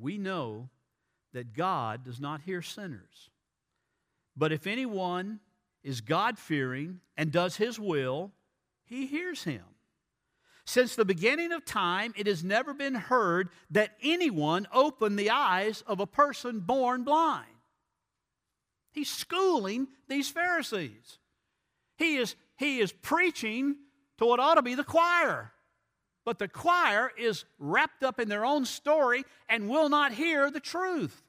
we 0.00 0.18
know 0.18 0.68
that 1.32 1.52
God 1.52 2.04
does 2.04 2.20
not 2.20 2.40
hear 2.40 2.62
sinners. 2.62 3.30
But 4.36 4.52
if 4.52 4.66
anyone 4.66 5.40
is 5.84 6.00
God 6.00 6.38
fearing 6.38 7.00
and 7.16 7.30
does 7.30 7.56
his 7.56 7.78
will, 7.78 8.32
he 8.84 9.06
hears 9.06 9.44
him. 9.44 9.62
Since 10.64 10.94
the 10.94 11.04
beginning 11.04 11.52
of 11.52 11.64
time, 11.64 12.12
it 12.16 12.26
has 12.26 12.44
never 12.44 12.72
been 12.74 12.94
heard 12.94 13.48
that 13.70 13.96
anyone 14.02 14.66
opened 14.72 15.18
the 15.18 15.30
eyes 15.30 15.82
of 15.86 16.00
a 16.00 16.06
person 16.06 16.60
born 16.60 17.02
blind. 17.02 17.46
He's 18.92 19.10
schooling 19.10 19.88
these 20.08 20.28
Pharisees. 20.28 21.18
He 21.96 22.16
is, 22.16 22.34
he 22.56 22.80
is 22.80 22.92
preaching 22.92 23.76
to 24.18 24.26
what 24.26 24.40
ought 24.40 24.54
to 24.54 24.62
be 24.62 24.74
the 24.74 24.84
choir. 24.84 25.52
But 26.24 26.38
the 26.38 26.48
choir 26.48 27.10
is 27.16 27.44
wrapped 27.58 28.02
up 28.02 28.20
in 28.20 28.28
their 28.28 28.44
own 28.44 28.64
story 28.64 29.24
and 29.48 29.68
will 29.68 29.88
not 29.88 30.12
hear 30.12 30.50
the 30.50 30.60
truth. 30.60 31.22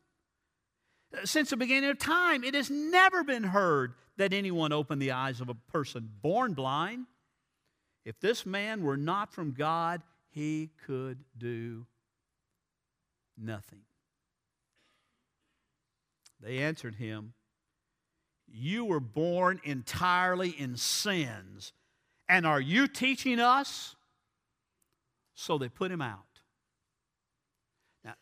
Since 1.23 1.49
the 1.49 1.57
beginning 1.57 1.89
of 1.89 1.99
time, 1.99 2.43
it 2.43 2.53
has 2.53 2.69
never 2.69 3.23
been 3.23 3.43
heard 3.43 3.93
that 4.17 4.33
anyone 4.33 4.71
opened 4.71 5.01
the 5.01 5.11
eyes 5.11 5.41
of 5.41 5.49
a 5.49 5.55
person 5.55 6.09
born 6.21 6.53
blind. 6.53 7.05
If 8.05 8.19
this 8.19 8.45
man 8.45 8.83
were 8.83 8.97
not 8.97 9.33
from 9.33 9.51
God, 9.51 10.01
he 10.29 10.71
could 10.85 11.19
do 11.37 11.85
nothing. 13.37 13.81
They 16.39 16.59
answered 16.59 16.95
him, 16.95 17.33
You 18.53 18.85
were 18.85 18.99
born 18.99 19.59
entirely 19.63 20.49
in 20.49 20.75
sins, 20.77 21.73
and 22.27 22.45
are 22.45 22.61
you 22.61 22.87
teaching 22.87 23.39
us? 23.39 23.95
So 25.33 25.57
they 25.57 25.69
put 25.69 25.91
him 25.91 26.01
out. 26.01 26.19
Now, 28.03 28.13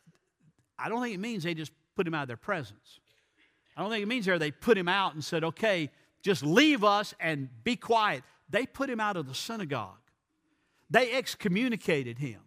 I 0.78 0.90
don't 0.90 1.02
think 1.02 1.16
it 1.16 1.20
means 1.20 1.44
they 1.44 1.54
just 1.54 1.72
put 1.96 2.08
him 2.08 2.14
out 2.14 2.24
of 2.24 2.28
their 2.28 2.38
presence. 2.38 3.00
I 3.76 3.82
don't 3.82 3.92
think 3.92 4.04
it 4.04 4.08
means 4.08 4.26
there 4.26 4.40
they 4.40 4.52
put 4.52 4.78
him 4.78 4.88
out 4.88 5.14
and 5.14 5.24
said, 5.24 5.44
okay, 5.44 5.90
just 6.22 6.44
leave 6.44 6.84
us 6.84 7.14
and 7.20 7.50
be 7.64 7.76
quiet. 7.76 8.24
They 8.50 8.66
put 8.66 8.90
him 8.90 9.00
out 9.00 9.18
of 9.18 9.28
the 9.28 9.34
synagogue. 9.34 9.98
They 10.90 11.14
excommunicated 11.14 12.18
him. 12.18 12.42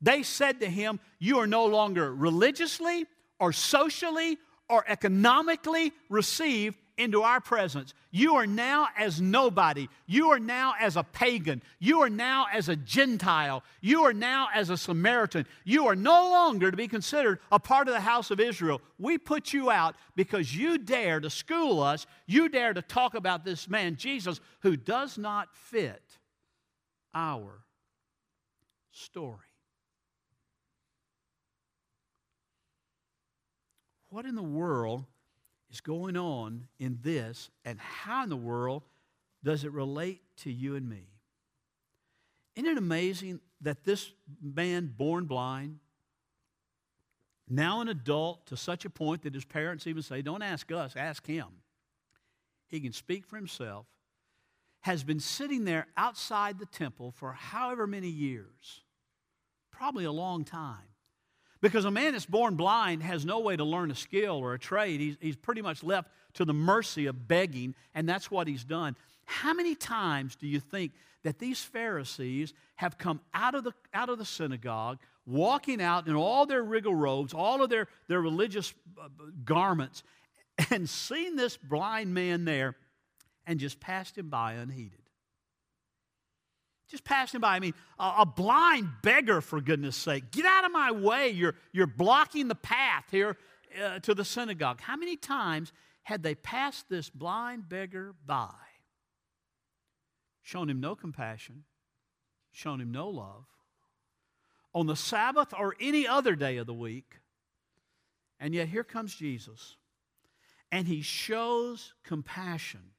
They 0.00 0.22
said 0.22 0.60
to 0.60 0.68
him, 0.68 1.00
You 1.18 1.38
are 1.38 1.46
no 1.46 1.64
longer 1.64 2.14
religiously 2.14 3.06
or 3.40 3.52
socially 3.52 4.38
or 4.68 4.84
economically 4.86 5.92
received 6.08 6.78
into 6.96 7.22
our 7.22 7.40
presence. 7.40 7.92
You 8.10 8.36
are 8.36 8.46
now 8.46 8.88
as 8.96 9.20
nobody. 9.20 9.88
You 10.06 10.30
are 10.30 10.38
now 10.38 10.74
as 10.80 10.96
a 10.96 11.02
pagan. 11.02 11.62
You 11.80 12.02
are 12.02 12.10
now 12.10 12.46
as 12.52 12.68
a 12.68 12.76
Gentile. 12.76 13.64
You 13.80 14.04
are 14.04 14.12
now 14.12 14.48
as 14.54 14.70
a 14.70 14.76
Samaritan. 14.76 15.46
You 15.64 15.88
are 15.88 15.96
no 15.96 16.30
longer 16.30 16.70
to 16.70 16.76
be 16.76 16.86
considered 16.86 17.40
a 17.50 17.58
part 17.58 17.88
of 17.88 17.94
the 17.94 18.00
house 18.00 18.30
of 18.30 18.38
Israel. 18.38 18.80
We 18.98 19.18
put 19.18 19.52
you 19.52 19.70
out 19.70 19.96
because 20.14 20.54
you 20.54 20.78
dare 20.78 21.20
to 21.20 21.30
school 21.30 21.82
us. 21.82 22.06
You 22.26 22.48
dare 22.48 22.72
to 22.72 22.82
talk 22.82 23.14
about 23.14 23.44
this 23.44 23.68
man, 23.68 23.96
Jesus, 23.96 24.40
who 24.60 24.76
does 24.76 25.18
not 25.18 25.48
fit 25.56 26.02
our 27.12 27.64
story. 28.92 29.38
What 34.10 34.26
in 34.26 34.36
the 34.36 34.42
world 34.42 35.06
is 35.74 35.80
going 35.80 36.16
on 36.16 36.68
in 36.78 37.00
this, 37.02 37.50
and 37.64 37.80
how 37.80 38.22
in 38.22 38.28
the 38.28 38.36
world 38.36 38.84
does 39.42 39.64
it 39.64 39.72
relate 39.72 40.22
to 40.36 40.52
you 40.52 40.76
and 40.76 40.88
me? 40.88 41.08
Isn't 42.54 42.70
it 42.70 42.78
amazing 42.78 43.40
that 43.60 43.82
this 43.82 44.12
man, 44.40 44.94
born 44.96 45.24
blind, 45.24 45.80
now 47.48 47.80
an 47.80 47.88
adult 47.88 48.46
to 48.46 48.56
such 48.56 48.84
a 48.84 48.90
point 48.90 49.22
that 49.22 49.34
his 49.34 49.44
parents 49.44 49.88
even 49.88 50.04
say, 50.04 50.22
Don't 50.22 50.42
ask 50.42 50.70
us, 50.70 50.94
ask 50.94 51.26
him. 51.26 51.48
He 52.68 52.78
can 52.78 52.92
speak 52.92 53.26
for 53.26 53.34
himself, 53.34 53.86
has 54.82 55.02
been 55.02 55.18
sitting 55.18 55.64
there 55.64 55.88
outside 55.96 56.60
the 56.60 56.66
temple 56.66 57.10
for 57.10 57.32
however 57.32 57.88
many 57.88 58.08
years, 58.08 58.84
probably 59.72 60.04
a 60.04 60.12
long 60.12 60.44
time. 60.44 60.93
Because 61.64 61.86
a 61.86 61.90
man 61.90 62.12
that's 62.12 62.26
born 62.26 62.56
blind 62.56 63.02
has 63.02 63.24
no 63.24 63.40
way 63.40 63.56
to 63.56 63.64
learn 63.64 63.90
a 63.90 63.94
skill 63.94 64.36
or 64.36 64.52
a 64.52 64.58
trade. 64.58 65.00
He's, 65.00 65.16
he's 65.18 65.34
pretty 65.34 65.62
much 65.62 65.82
left 65.82 66.10
to 66.34 66.44
the 66.44 66.52
mercy 66.52 67.06
of 67.06 67.26
begging, 67.26 67.74
and 67.94 68.06
that's 68.06 68.30
what 68.30 68.46
he's 68.46 68.64
done. 68.64 68.94
How 69.24 69.54
many 69.54 69.74
times 69.74 70.36
do 70.36 70.46
you 70.46 70.60
think 70.60 70.92
that 71.22 71.38
these 71.38 71.60
Pharisees 71.60 72.52
have 72.76 72.98
come 72.98 73.18
out 73.32 73.54
of 73.54 73.64
the, 73.64 73.72
out 73.94 74.10
of 74.10 74.18
the 74.18 74.26
synagogue, 74.26 74.98
walking 75.24 75.80
out 75.80 76.06
in 76.06 76.14
all 76.14 76.44
their 76.44 76.62
regal 76.62 76.94
robes, 76.94 77.32
all 77.32 77.62
of 77.62 77.70
their, 77.70 77.88
their 78.08 78.20
religious 78.20 78.74
uh, 79.02 79.08
garments, 79.46 80.02
and 80.70 80.86
seen 80.86 81.34
this 81.34 81.56
blind 81.56 82.12
man 82.12 82.44
there 82.44 82.76
and 83.46 83.58
just 83.58 83.80
passed 83.80 84.18
him 84.18 84.28
by 84.28 84.52
unheeded? 84.52 85.03
Just 86.88 87.04
passing 87.04 87.40
by. 87.40 87.56
I 87.56 87.60
mean, 87.60 87.74
a, 87.98 88.26
blind 88.26 88.90
beggar, 89.02 89.40
for 89.40 89.60
goodness 89.60 89.96
sake. 89.96 90.30
Get 90.30 90.44
out 90.44 90.64
of 90.64 90.72
my 90.72 90.92
way. 90.92 91.30
You're, 91.30 91.54
you're 91.72 91.86
blocking 91.86 92.48
the 92.48 92.54
path 92.54 93.04
here 93.10 93.36
uh, 93.82 94.00
to 94.00 94.14
the 94.14 94.24
synagogue. 94.24 94.80
How 94.80 94.96
many 94.96 95.16
times 95.16 95.72
had 96.02 96.22
they 96.22 96.34
passed 96.34 96.88
this 96.90 97.08
blind 97.08 97.68
beggar 97.68 98.14
by? 98.26 98.50
Shown 100.42 100.68
him 100.68 100.80
no 100.80 100.94
compassion, 100.94 101.64
shown 102.52 102.80
him 102.80 102.92
no 102.92 103.08
love. 103.08 103.46
On 104.74 104.86
the 104.86 104.96
Sabbath 104.96 105.54
or 105.58 105.74
any 105.80 106.06
other 106.06 106.36
day 106.36 106.58
of 106.58 106.66
the 106.66 106.74
week. 106.74 107.20
And 108.38 108.52
yet 108.52 108.68
here 108.68 108.84
comes 108.84 109.14
Jesus, 109.14 109.76
and 110.70 110.86
he 110.86 111.00
shows 111.00 111.94
compassion 112.02 112.90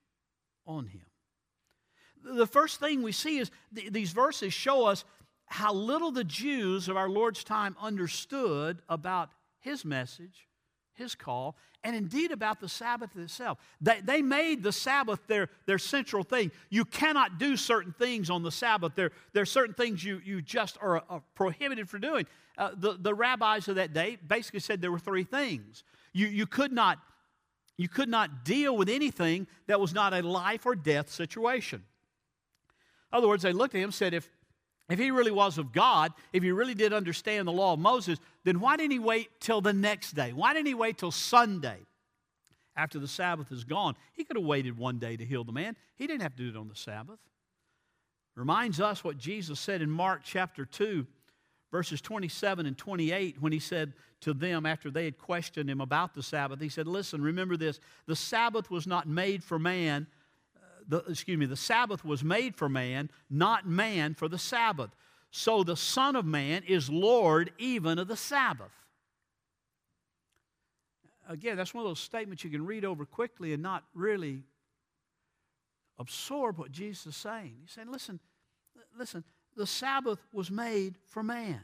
on 0.65 0.88
him 0.88 1.06
the 2.26 2.48
first 2.48 2.80
thing 2.80 3.02
we 3.02 3.12
see 3.12 3.38
is 3.38 3.52
th- 3.74 3.92
these 3.92 4.12
verses 4.12 4.54
show 4.54 4.86
us 4.86 5.06
how 5.48 5.74
little 5.74 6.12
the 6.12 6.24
Jews 6.24 6.90
of 6.90 6.98
our 6.98 7.10
Lord's 7.10 7.44
time 7.44 7.76
understood 7.80 8.82
about 8.90 9.30
his 9.60 9.86
message, 9.86 10.48
his 10.94 11.16
call, 11.16 11.56
and 11.84 11.96
indeed 11.96 12.32
about 12.32 12.60
the 12.60 12.68
Sabbath 12.68 13.16
itself. 13.16 13.60
They, 13.80 14.02
they 14.02 14.22
made 14.22 14.64
the 14.64 14.72
Sabbath 14.72 15.20
their, 15.28 15.50
their 15.68 15.78
central 15.78 16.24
thing. 16.24 16.52
You 16.70 16.84
cannot 16.84 17.38
do 17.38 17.56
certain 17.56 17.94
things 17.94 18.30
on 18.30 18.42
the 18.42 18.52
Sabbath. 18.52 18.94
There, 18.96 19.12
there 19.34 19.44
are 19.44 19.48
certain 19.48 19.76
things 19.76 20.04
you, 20.04 20.20
you 20.26 20.42
just 20.42 20.78
are, 20.82 21.04
are 21.10 21.22
prohibited 21.36 21.90
from 21.90 22.02
doing. 22.02 22.26
Uh, 22.58 22.72
the, 22.76 22.94
the 23.00 23.14
rabbis 23.14 23.68
of 23.68 23.76
that 23.76 23.94
day 23.94 24.18
basically 24.26 24.62
said 24.62 24.82
there 24.82 24.92
were 24.92 24.98
three 24.98 25.24
things. 25.24 25.84
You, 26.14 26.28
you, 26.28 26.48
could 26.48 26.72
not, 26.72 26.98
you 27.78 27.88
could 27.88 28.10
not 28.10 28.44
deal 28.44 28.76
with 28.76 28.90
anything 28.90 29.46
that 29.68 29.80
was 29.80 29.94
not 29.94 30.14
a 30.14 30.22
life 30.22 30.66
or 30.66 30.76
death 30.76 31.12
situation. 31.12 31.84
Other 33.12 33.28
words, 33.28 33.44
they 33.44 33.54
looked 33.54 33.76
at 33.76 33.80
him 33.80 33.86
and 33.86 33.94
said, 33.94 34.13
if, 34.13 34.30
if 34.89 35.00
he 35.00 35.12
really 35.12 35.32
was 35.32 35.58
of 35.58 35.72
God, 35.72 36.12
if 36.34 36.44
he 36.44 36.52
really 36.52 36.74
did 36.74 36.94
understand 36.94 37.48
the 37.48 37.52
law 37.52 37.74
of 37.74 37.80
Moses, 37.80 38.20
then 38.44 38.60
why 38.60 38.78
didn't 38.78 38.91
he 38.91 39.00
wait 39.00 39.30
till 39.39 39.62
the 39.62 39.74
next 39.74 40.13
day? 40.13 40.34
Why 40.34 40.54
didn't 40.54 40.68
he 40.68 40.74
wait 40.74 40.98
till 40.98 41.12
Sunday 41.12 41.80
after 42.76 43.00
the 43.00 43.08
Sabbath 43.08 43.52
is 43.52 43.63
gone? 43.63 43.96
He 44.13 44.24
could 44.24 44.38
have 44.38 44.46
waited 44.46 44.78
one 44.78 45.00
day 45.00 45.18
to 45.18 45.26
heal 45.26 45.44
the 45.44 45.52
man. 45.52 45.76
He 45.96 46.08
didn't 46.08 46.22
have 46.22 46.36
to 46.36 46.44
do 46.44 46.50
it 46.50 46.60
on 46.60 46.68
the 46.68 46.76
Sabbath. 46.76 47.20
Reminds 48.36 48.82
us 48.82 49.04
what 49.04 49.18
Jesus 49.18 49.60
said 49.60 49.82
in 49.82 49.89
Mark 49.89 50.22
chapter 50.24 50.65
2, 50.65 51.08
verses 51.72 52.02
27 52.02 52.65
and 52.65 52.78
28, 52.78 53.38
when 53.39 53.54
he 53.54 53.60
said 53.60 53.94
to 54.22 54.34
them 54.34 54.65
after 54.65 54.91
they 54.91 55.06
had 55.06 55.18
questioned 55.18 55.70
him 55.70 55.80
about 55.80 56.13
the 56.13 56.24
Sabbath, 56.24 56.60
he 56.60 56.68
said, 56.68 56.86
Listen, 56.86 57.22
remember 57.22 57.56
this 57.56 57.80
the 58.08 58.15
Sabbath 58.15 58.70
was 58.70 58.86
not 58.86 59.08
made 59.08 59.44
for 59.44 59.58
man 59.58 60.08
the, 60.88 60.98
excuse 61.10 61.38
me, 61.38 61.45
the 61.45 61.56
Sabbath 61.56 62.04
was 62.06 62.24
made 62.24 62.56
for 62.56 62.69
man, 62.69 63.10
not 63.30 63.67
man 63.67 64.13
for 64.13 64.28
the 64.28 64.38
Sabbath. 64.38 64.91
So 65.32 65.63
the 65.63 65.76
Son 65.76 66.15
of 66.15 66.26
Man 66.26 66.63
is 66.65 66.89
Lord 66.89 67.52
even 67.58 68.00
of 68.00 68.08
the 68.08 68.15
Sabbath. 68.15 68.71
Again, 71.28 71.58
that's 71.58 71.74
one 71.74 71.84
of 71.84 71.89
those 71.89 72.00
statements 72.00 72.43
you 72.43 72.50
can 72.50 72.65
read 72.65 72.86
over 72.86 73.06
quickly 73.06 73.52
and 73.52 73.62
not 73.62 73.84
really 73.93 74.43
absorb 75.98 76.58
what 76.58 76.71
Jesus 76.71 77.08
is 77.08 77.15
saying. 77.15 77.56
He's 77.62 77.71
saying, 77.71 77.91
listen, 77.91 78.19
listen, 78.98 79.24
the 79.56 79.67
Sabbath 79.67 80.19
was 80.32 80.52
made 80.52 80.95
for 81.08 81.24
man. 81.24 81.62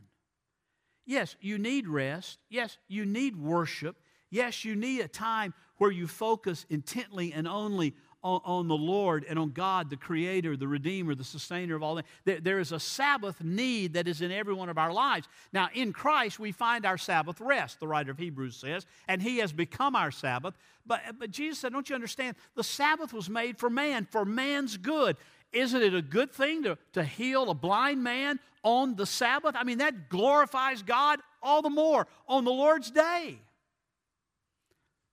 Yes, 1.05 1.35
you 1.41 1.57
need 1.57 1.87
rest. 1.87 2.39
Yes, 2.49 2.77
you 2.87 3.05
need 3.05 3.35
worship. 3.35 3.97
Yes, 4.29 4.63
you 4.63 4.75
need 4.75 5.01
a 5.01 5.07
time 5.07 5.53
where 5.77 5.91
you 5.91 6.07
focus 6.07 6.65
intently 6.69 7.33
and 7.33 7.47
only 7.47 7.95
on, 8.23 8.41
on, 8.45 8.67
the 8.67 8.77
Lord 8.77 9.25
and 9.27 9.39
on 9.39 9.51
God, 9.51 9.89
the 9.89 9.97
Creator, 9.97 10.57
the 10.57 10.67
Redeemer, 10.67 11.15
the 11.15 11.23
Sustainer 11.23 11.75
of 11.75 11.81
all 11.81 11.95
that. 11.95 12.05
There, 12.23 12.39
there 12.39 12.59
is 12.59 12.71
a 12.71 12.79
Sabbath 12.79 13.43
need 13.43 13.93
that 13.93 14.07
is 14.07 14.21
in 14.21 14.31
every 14.31 14.53
one 14.53 14.69
of 14.69 14.77
our 14.77 14.93
lives. 14.93 15.27
Now, 15.51 15.69
in 15.73 15.91
Christ, 15.91 16.39
we 16.39 16.51
find 16.51 16.85
our 16.85 16.97
Sabbath 16.97 17.41
rest, 17.41 17.79
the 17.79 17.87
writer 17.87 18.11
of 18.11 18.19
Hebrews 18.19 18.55
says, 18.55 18.85
and 19.07 19.21
He 19.21 19.37
has 19.39 19.51
become 19.51 19.95
our 19.95 20.11
Sabbath. 20.11 20.55
But, 20.85 21.01
but 21.17 21.31
Jesus 21.31 21.59
said, 21.59 21.73
Don't 21.73 21.89
you 21.89 21.95
understand? 21.95 22.35
The 22.55 22.63
Sabbath 22.63 23.11
was 23.11 23.29
made 23.29 23.57
for 23.57 23.69
man, 23.69 24.07
for 24.09 24.23
man's 24.23 24.77
good. 24.77 25.17
Isn't 25.51 25.81
it 25.81 25.95
a 25.95 26.01
good 26.01 26.31
thing 26.31 26.63
to, 26.63 26.77
to 26.93 27.03
heal 27.03 27.49
a 27.49 27.55
blind 27.55 28.03
man 28.03 28.39
on 28.63 28.95
the 28.95 29.05
Sabbath? 29.05 29.55
I 29.57 29.63
mean, 29.63 29.79
that 29.79 30.09
glorifies 30.09 30.83
God 30.83 31.19
all 31.41 31.61
the 31.61 31.69
more 31.69 32.07
on 32.27 32.45
the 32.45 32.51
Lord's 32.51 32.91
day. 32.91 33.39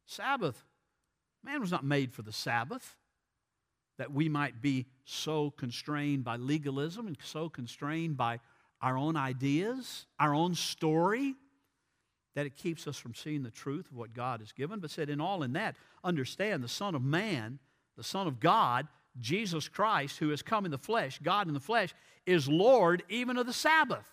Sabbath. 0.06 0.62
Man 1.44 1.60
was 1.60 1.70
not 1.70 1.84
made 1.84 2.12
for 2.12 2.22
the 2.22 2.32
Sabbath 2.32 2.97
that 3.98 4.12
we 4.12 4.28
might 4.28 4.62
be 4.62 4.86
so 5.04 5.50
constrained 5.50 6.24
by 6.24 6.36
legalism 6.36 7.06
and 7.06 7.16
so 7.22 7.48
constrained 7.48 8.16
by 8.16 8.40
our 8.80 8.96
own 8.96 9.16
ideas, 9.16 10.06
our 10.18 10.34
own 10.34 10.54
story, 10.54 11.34
that 12.34 12.46
it 12.46 12.56
keeps 12.56 12.86
us 12.86 12.96
from 12.96 13.14
seeing 13.14 13.42
the 13.42 13.50
truth 13.50 13.90
of 13.90 13.96
what 13.96 14.14
God 14.14 14.40
has 14.40 14.52
given. 14.52 14.78
But 14.78 14.90
said, 14.90 15.10
in 15.10 15.20
all 15.20 15.42
in 15.42 15.54
that, 15.54 15.74
understand 16.04 16.62
the 16.62 16.68
Son 16.68 16.94
of 16.94 17.02
Man, 17.02 17.58
the 17.96 18.04
Son 18.04 18.28
of 18.28 18.38
God, 18.38 18.86
Jesus 19.20 19.68
Christ, 19.68 20.18
who 20.18 20.28
has 20.28 20.42
come 20.42 20.64
in 20.64 20.70
the 20.70 20.78
flesh, 20.78 21.18
God 21.22 21.48
in 21.48 21.54
the 21.54 21.60
flesh, 21.60 21.92
is 22.24 22.48
Lord 22.48 23.02
even 23.08 23.36
of 23.36 23.46
the 23.46 23.52
Sabbath. 23.52 24.06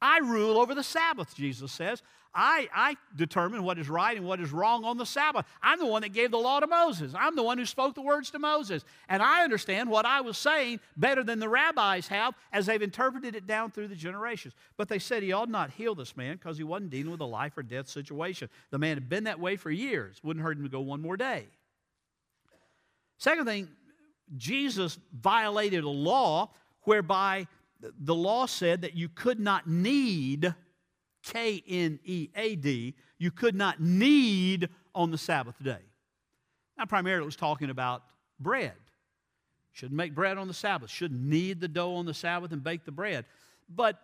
I 0.00 0.18
rule 0.18 0.58
over 0.58 0.74
the 0.74 0.84
Sabbath, 0.84 1.34
Jesus 1.34 1.72
says. 1.72 2.02
I, 2.34 2.68
I 2.74 2.96
determine 3.16 3.62
what 3.62 3.78
is 3.78 3.88
right 3.88 4.16
and 4.16 4.26
what 4.26 4.40
is 4.40 4.52
wrong 4.52 4.84
on 4.84 4.96
the 4.96 5.06
Sabbath. 5.06 5.46
I'm 5.62 5.78
the 5.78 5.86
one 5.86 6.02
that 6.02 6.12
gave 6.12 6.30
the 6.30 6.38
law 6.38 6.60
to 6.60 6.66
Moses. 6.66 7.14
I'm 7.18 7.34
the 7.34 7.42
one 7.42 7.58
who 7.58 7.64
spoke 7.64 7.94
the 7.94 8.02
words 8.02 8.30
to 8.30 8.38
Moses. 8.38 8.84
And 9.08 9.22
I 9.22 9.42
understand 9.42 9.88
what 9.88 10.04
I 10.04 10.20
was 10.20 10.36
saying 10.36 10.80
better 10.96 11.24
than 11.24 11.38
the 11.40 11.48
rabbis 11.48 12.06
have 12.08 12.34
as 12.52 12.66
they've 12.66 12.80
interpreted 12.80 13.34
it 13.34 13.46
down 13.46 13.70
through 13.70 13.88
the 13.88 13.96
generations. 13.96 14.54
But 14.76 14.88
they 14.88 14.98
said 14.98 15.22
he 15.22 15.32
ought 15.32 15.48
not 15.48 15.70
heal 15.70 15.94
this 15.94 16.16
man 16.16 16.36
because 16.36 16.58
he 16.58 16.64
wasn't 16.64 16.90
dealing 16.90 17.10
with 17.10 17.20
a 17.20 17.26
life 17.26 17.56
or 17.56 17.62
death 17.62 17.88
situation. 17.88 18.48
The 18.70 18.78
man 18.78 18.96
had 18.96 19.08
been 19.08 19.24
that 19.24 19.40
way 19.40 19.56
for 19.56 19.70
years. 19.70 20.20
Wouldn't 20.22 20.44
hurt 20.44 20.58
him 20.58 20.64
to 20.64 20.68
go 20.68 20.80
one 20.80 21.00
more 21.00 21.16
day. 21.16 21.46
Second 23.16 23.46
thing, 23.46 23.68
Jesus 24.36 24.98
violated 25.12 25.84
a 25.84 25.88
law 25.88 26.50
whereby 26.82 27.46
the 27.80 28.14
law 28.14 28.46
said 28.46 28.82
that 28.82 28.94
you 28.94 29.08
could 29.08 29.40
not 29.40 29.68
knead, 29.68 30.54
K 31.32 31.62
N 31.68 31.98
E 32.04 32.28
A 32.34 32.56
D, 32.56 32.94
you 33.18 33.30
could 33.30 33.54
not 33.54 33.80
knead 33.80 34.68
on 34.94 35.10
the 35.10 35.18
Sabbath 35.18 35.62
day. 35.62 35.78
Now, 36.76 36.86
primarily 36.86 37.22
it 37.22 37.26
was 37.26 37.36
talking 37.36 37.70
about 37.70 38.02
bread. 38.40 38.74
Shouldn't 39.72 39.96
make 39.96 40.14
bread 40.14 40.38
on 40.38 40.48
the 40.48 40.54
Sabbath, 40.54 40.90
shouldn't 40.90 41.20
knead 41.20 41.60
the 41.60 41.68
dough 41.68 41.94
on 41.94 42.06
the 42.06 42.14
Sabbath 42.14 42.52
and 42.52 42.64
bake 42.64 42.84
the 42.84 42.92
bread. 42.92 43.26
But 43.68 44.00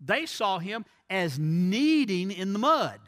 they 0.00 0.26
saw 0.26 0.58
him 0.58 0.84
as 1.10 1.38
kneading 1.38 2.30
in 2.30 2.52
the 2.52 2.58
mud, 2.58 2.98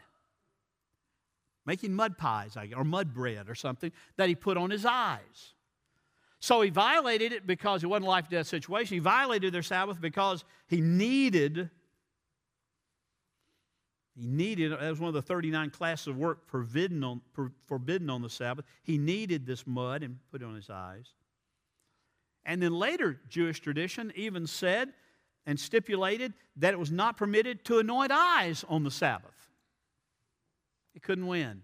making 1.65 1.93
mud 1.93 2.17
pies 2.17 2.55
or 2.75 2.83
mud 2.83 3.13
bread 3.13 3.49
or 3.49 3.55
something 3.55 3.91
that 4.15 4.29
he 4.29 4.35
put 4.35 4.57
on 4.57 4.69
his 4.69 4.85
eyes. 4.85 5.53
So 6.39 6.61
he 6.61 6.69
violated 6.69 7.33
it 7.33 7.47
because 7.47 7.83
it 7.83 7.87
wasn't 7.87 8.05
a 8.05 8.09
life 8.09 8.29
death 8.29 8.47
situation. 8.47 8.95
He 8.95 8.99
violated 8.99 9.53
their 9.53 9.63
Sabbath 9.63 9.99
because 9.99 10.45
he 10.67 10.81
needed, 10.81 11.69
he 14.17 14.25
needed, 14.25 14.71
that 14.71 14.89
was 14.89 14.99
one 14.99 15.09
of 15.09 15.13
the 15.13 15.21
39 15.21 15.69
classes 15.69 16.07
of 16.07 16.17
work 16.17 16.47
forbidden 16.47 17.03
on, 17.03 17.21
forbidden 17.67 18.09
on 18.09 18.21
the 18.21 18.29
Sabbath. 18.29 18.65
He 18.83 18.97
needed 18.97 19.45
this 19.45 19.67
mud 19.67 20.03
and 20.03 20.17
put 20.31 20.41
it 20.41 20.45
on 20.45 20.55
his 20.55 20.69
eyes. 20.69 21.13
And 22.45 22.61
then 22.61 22.73
later, 22.73 23.19
Jewish 23.29 23.59
tradition 23.59 24.11
even 24.15 24.47
said 24.47 24.93
and 25.45 25.59
stipulated 25.59 26.33
that 26.57 26.73
it 26.73 26.79
was 26.79 26.91
not 26.91 27.17
permitted 27.17 27.63
to 27.65 27.79
anoint 27.79 28.11
eyes 28.11 28.65
on 28.67 28.83
the 28.83 28.91
Sabbath. 28.91 29.31
He 30.93 30.99
couldn't 30.99 31.27
win 31.27 31.61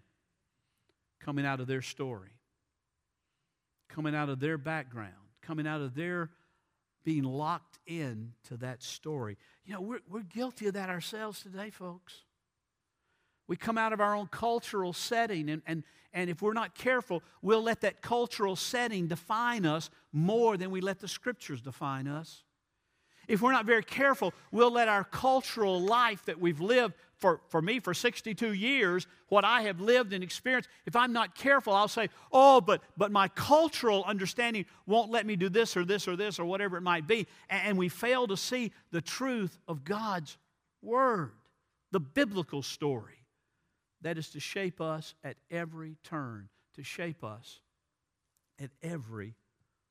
coming 1.19 1.45
out 1.45 1.59
of 1.59 1.67
their 1.67 1.81
story 1.81 2.33
coming 3.93 4.15
out 4.15 4.29
of 4.29 4.39
their 4.39 4.57
background, 4.57 5.13
coming 5.41 5.67
out 5.67 5.81
of 5.81 5.95
their 5.95 6.31
being 7.03 7.23
locked 7.23 7.79
in 7.85 8.33
to 8.45 8.57
that 8.57 8.81
story. 8.81 9.37
You 9.65 9.73
know, 9.73 9.81
we're, 9.81 9.99
we're 10.09 10.23
guilty 10.23 10.67
of 10.67 10.73
that 10.73 10.89
ourselves 10.89 11.41
today, 11.41 11.69
folks. 11.69 12.13
We 13.47 13.57
come 13.57 13.77
out 13.77 13.93
of 13.93 13.99
our 13.99 14.15
own 14.15 14.27
cultural 14.27 14.93
setting, 14.93 15.49
and, 15.49 15.61
and, 15.65 15.83
and 16.13 16.29
if 16.29 16.41
we're 16.41 16.53
not 16.53 16.75
careful, 16.75 17.21
we'll 17.41 17.61
let 17.61 17.81
that 17.81 18.01
cultural 18.01 18.55
setting 18.55 19.07
define 19.07 19.65
us 19.65 19.89
more 20.11 20.57
than 20.57 20.71
we 20.71 20.81
let 20.81 20.99
the 20.99 21.07
scriptures 21.07 21.61
define 21.61 22.07
us. 22.07 22.43
If 23.27 23.41
we're 23.41 23.53
not 23.53 23.65
very 23.65 23.83
careful, 23.83 24.33
we'll 24.51 24.71
let 24.71 24.87
our 24.89 25.03
cultural 25.03 25.79
life 25.79 26.25
that 26.25 26.39
we've 26.39 26.59
lived 26.59 26.93
for, 27.15 27.39
for 27.47 27.61
me 27.61 27.79
for 27.79 27.93
62 27.93 28.51
years, 28.51 29.07
what 29.29 29.45
I 29.45 29.61
have 29.61 29.79
lived 29.79 30.11
and 30.11 30.21
experienced, 30.23 30.69
if 30.85 30.95
I'm 30.95 31.13
not 31.13 31.35
careful, 31.35 31.73
I'll 31.73 31.87
say, 31.87 32.09
oh, 32.33 32.59
but, 32.59 32.81
but 32.97 33.13
my 33.13 33.29
cultural 33.29 34.03
understanding 34.03 34.65
won't 34.85 35.09
let 35.09 35.25
me 35.25 35.37
do 35.37 35.47
this 35.47 35.77
or 35.77 35.85
this 35.85 36.05
or 36.05 36.17
this 36.17 36.37
or 36.37 36.43
whatever 36.43 36.75
it 36.75 36.81
might 36.81 37.07
be. 37.07 37.25
And, 37.49 37.69
and 37.69 37.77
we 37.77 37.87
fail 37.87 38.27
to 38.27 38.35
see 38.35 38.73
the 38.91 39.01
truth 39.01 39.57
of 39.69 39.85
God's 39.85 40.37
Word, 40.81 41.31
the 41.91 42.01
biblical 42.01 42.61
story 42.61 43.22
that 44.03 44.17
is 44.17 44.29
to 44.29 44.39
shape 44.39 44.79
us 44.79 45.15
at 45.23 45.37
every 45.49 45.97
turn, 46.03 46.49
to 46.75 46.83
shape 46.83 47.23
us 47.23 47.61
at 48.61 48.69
every 48.81 49.35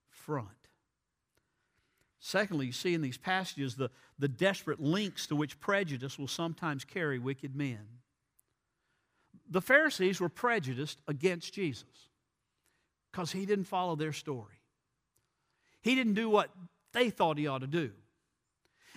front. 0.08 0.48
Secondly, 2.20 2.66
you 2.66 2.72
see 2.72 2.94
in 2.94 3.02
these 3.02 3.18
passages 3.18 3.74
the, 3.74 3.90
the 4.18 4.28
desperate 4.28 4.80
links 4.80 5.26
to 5.26 5.34
which 5.34 5.58
prejudice 5.58 6.18
will 6.18 6.28
sometimes 6.28 6.84
carry 6.84 7.18
wicked 7.18 7.56
men. 7.56 7.80
The 9.50 9.60
Pharisees 9.60 10.20
were 10.20 10.28
prejudiced 10.28 11.00
against 11.08 11.52
Jesus 11.52 12.08
because 13.10 13.32
he 13.32 13.44
didn't 13.44 13.64
follow 13.64 13.96
their 13.96 14.12
story. 14.12 14.60
He 15.82 15.96
didn't 15.96 16.14
do 16.14 16.30
what 16.30 16.50
they 16.92 17.10
thought 17.10 17.38
he 17.38 17.48
ought 17.48 17.62
to 17.62 17.66
do. 17.66 17.90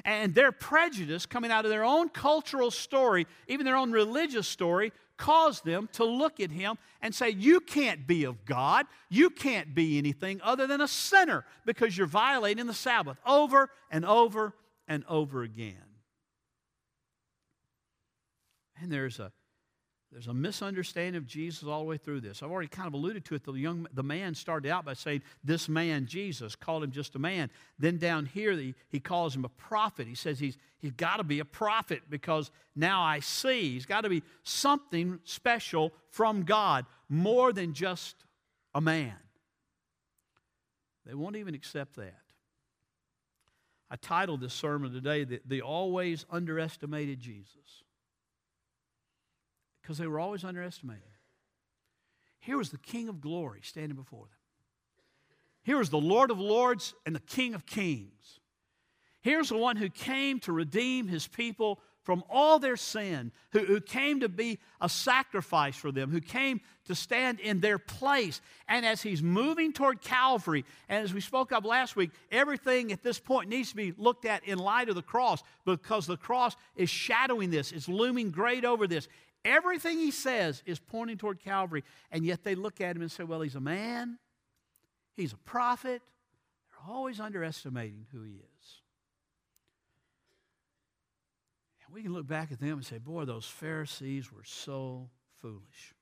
And 0.04 0.36
their 0.36 0.52
prejudice 0.52 1.26
coming 1.26 1.52
out 1.52 1.66
of 1.66 1.72
their 1.72 1.84
own 1.84 2.10
cultural 2.10 2.72
story, 2.72 3.28
even 3.48 3.66
their 3.66 3.78
own 3.78 3.92
religious 3.92 4.48
story, 4.48 4.92
caused 5.18 5.64
them 5.64 5.88
to 5.94 6.04
look 6.04 6.40
at 6.40 6.52
him 6.52 6.78
and 7.02 7.16
say, 7.16 7.30
You 7.30 7.60
can't 7.60 8.06
be 8.06 8.26
of 8.26 8.46
God. 8.46 8.86
You 9.10 9.30
can't 9.30 9.74
be 9.74 9.98
anything 9.98 10.42
other 10.44 10.68
than 10.68 10.82
a 10.82 10.88
sinner 10.88 11.46
because 11.66 11.98
you're 11.98 12.08
violating 12.08 12.68
the 12.68 12.74
Sabbath 12.74 13.18
over 13.26 13.70
and 13.90 14.06
over 14.06 14.54
and 14.88 15.04
over 15.08 15.44
again. 15.44 15.78
And 18.82 18.92
there's 18.92 19.20
a 19.20 19.32
there's 20.16 20.28
a 20.28 20.34
misunderstanding 20.34 21.18
of 21.18 21.28
Jesus 21.28 21.66
all 21.66 21.80
the 21.80 21.86
way 21.86 21.98
through 21.98 22.22
this. 22.22 22.42
I've 22.42 22.50
already 22.50 22.70
kind 22.70 22.88
of 22.88 22.94
alluded 22.94 23.26
to 23.26 23.36
it. 23.36 23.44
The 23.44 23.52
young 23.52 23.86
the 23.94 24.02
man 24.02 24.34
started 24.34 24.72
out 24.72 24.86
by 24.86 24.94
saying, 24.94 25.24
"This 25.44 25.68
man, 25.68 26.06
Jesus," 26.06 26.56
called 26.56 26.86
him 26.86 26.92
just 26.92 27.16
a 27.16 27.20
man. 27.20 27.52
Then 27.78 27.98
down 27.98 28.26
here, 28.26 28.54
he, 28.54 28.76
he 28.88 29.02
calls 29.02 29.36
him 29.36 29.44
a 29.44 29.50
prophet. 29.50 30.08
He 30.08 30.16
says 30.16 30.40
he's 30.40 30.58
he's 30.78 30.94
got 30.94 31.18
to 31.18 31.26
be 31.26 31.42
a 31.42 31.46
prophet 31.46 32.04
because 32.10 32.50
now 32.78 33.04
I 33.04 33.20
see. 33.20 33.74
He's 33.74 33.86
got 33.86 34.02
to 34.02 34.10
be 34.10 34.24
something 34.44 35.20
special 35.26 35.92
from 36.12 36.44
God, 36.44 36.86
more 37.10 37.52
than 37.52 37.74
just 37.74 38.16
a 38.74 38.80
man. 38.80 39.18
They 41.06 41.14
won't 41.14 41.36
even 41.36 41.56
accept 41.56 41.98
that. 41.98 42.22
I 43.92 43.98
titled 43.98 44.40
this 44.40 44.54
sermon 44.54 44.94
today, 44.94 45.26
"The, 45.26 45.42
the 45.46 45.62
Always 45.62 46.26
Underestimated 46.30 47.20
Jesus." 47.20 47.84
Because 49.86 50.00
they 50.00 50.08
were 50.08 50.20
always 50.20 50.44
underestimated. 50.44 51.04
Here 52.40 52.58
was 52.58 52.72
the 52.72 52.80
King 52.80 53.08
of 53.08 53.22
glory 53.22 53.60
standing 53.62 53.96
before 53.96 54.26
them. 54.26 54.30
Here 55.62 55.78
was 55.78 55.92
the 55.92 56.00
Lord 56.00 56.32
of 56.32 56.40
lords 56.40 56.96
and 57.06 57.16
the 57.16 57.20
King 57.20 57.54
of 57.54 57.68
kings. 57.68 58.40
Here's 59.22 59.50
the 59.50 59.58
one 59.58 59.76
who 59.78 59.90
came 59.90 60.40
to 60.42 60.52
redeem 60.52 61.08
his 61.08 61.28
people 61.28 61.80
from 62.02 62.24
all 62.30 62.58
their 62.58 62.78
sin, 62.78 63.32
who, 63.52 63.60
who 63.60 63.82
came 63.82 64.22
to 64.22 64.30
be 64.30 64.60
a 64.80 64.88
sacrifice 64.88 65.76
for 65.76 65.92
them, 65.92 66.12
who 66.12 66.22
came 66.22 66.62
to 66.86 66.94
stand 66.94 67.40
in 67.40 67.60
their 67.60 67.80
place. 67.80 68.42
And 68.68 68.86
as 68.86 69.02
he's 69.02 69.24
moving 69.24 69.74
toward 69.74 70.02
Calvary, 70.02 70.66
and 70.88 71.04
as 71.04 71.14
we 71.14 71.22
spoke 71.22 71.52
of 71.52 71.66
last 71.66 71.96
week, 71.96 72.12
everything 72.32 72.92
at 72.92 73.04
this 73.04 73.20
point 73.20 73.50
needs 73.50 73.70
to 73.70 73.76
be 73.76 73.94
looked 73.98 74.26
at 74.26 74.48
in 74.48 74.60
light 74.60 74.90
of 74.90 74.96
the 74.96 75.02
cross 75.02 75.44
because 75.64 76.06
the 76.06 76.18
cross 76.18 76.56
is 76.76 76.90
shadowing 76.90 77.50
this, 77.50 77.72
it's 77.72 77.90
looming 77.90 78.32
great 78.32 78.66
over 78.66 78.88
this. 78.88 79.08
Everything 79.46 80.00
he 80.00 80.10
says 80.10 80.64
is 80.66 80.80
pointing 80.80 81.18
toward 81.18 81.40
Calvary, 81.40 81.84
and 82.12 82.26
yet 82.26 82.44
they 82.44 82.56
look 82.56 82.82
at 82.82 82.96
him 82.96 83.04
and 83.04 83.12
say, 83.12 83.24
well, 83.24 83.42
he's 83.42 83.54
a 83.54 83.62
man, 83.62 84.18
he's 85.16 85.34
a 85.34 85.38
prophet. 85.38 86.02
They're 86.68 86.94
always 86.94 87.20
underestimating 87.20 88.08
who 88.12 88.24
he 88.24 88.34
is. 88.34 88.82
And 91.86 91.94
we 91.94 92.02
can 92.02 92.12
look 92.12 92.26
back 92.26 92.52
at 92.52 92.60
them 92.60 92.74
and 92.74 92.86
say, 92.86 92.98
boy, 92.98 93.26
those 93.26 93.46
Pharisees 93.46 94.34
were 94.34 94.44
so 94.44 95.12
foolish. 95.40 95.94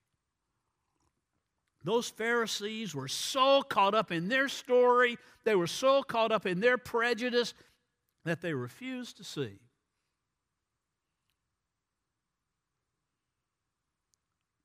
Those 1.83 2.07
Pharisees 2.07 2.95
were 2.95 3.09
so 3.09 3.61
caught 3.61 3.93
up 3.93 4.09
in 4.09 4.29
their 4.29 4.47
story, 4.47 5.17
they 5.43 5.55
were 5.55 5.67
so 5.67 6.01
caught 6.01 6.31
up 6.31 6.45
in 6.45 6.61
their 6.61 6.77
prejudice 6.77 7.53
that 8.23 8.39
they 8.39 8.53
refused 8.53 9.17
to 9.17 9.25
see 9.25 9.59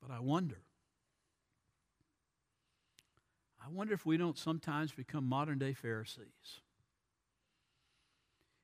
But 0.09 0.15
I 0.15 0.19
wonder. 0.21 0.57
I 3.63 3.69
wonder 3.69 3.93
if 3.93 4.07
we 4.07 4.17
don't 4.17 4.39
sometimes 4.39 4.91
become 4.91 5.23
modern 5.23 5.59
day 5.59 5.73
Pharisees. 5.73 6.61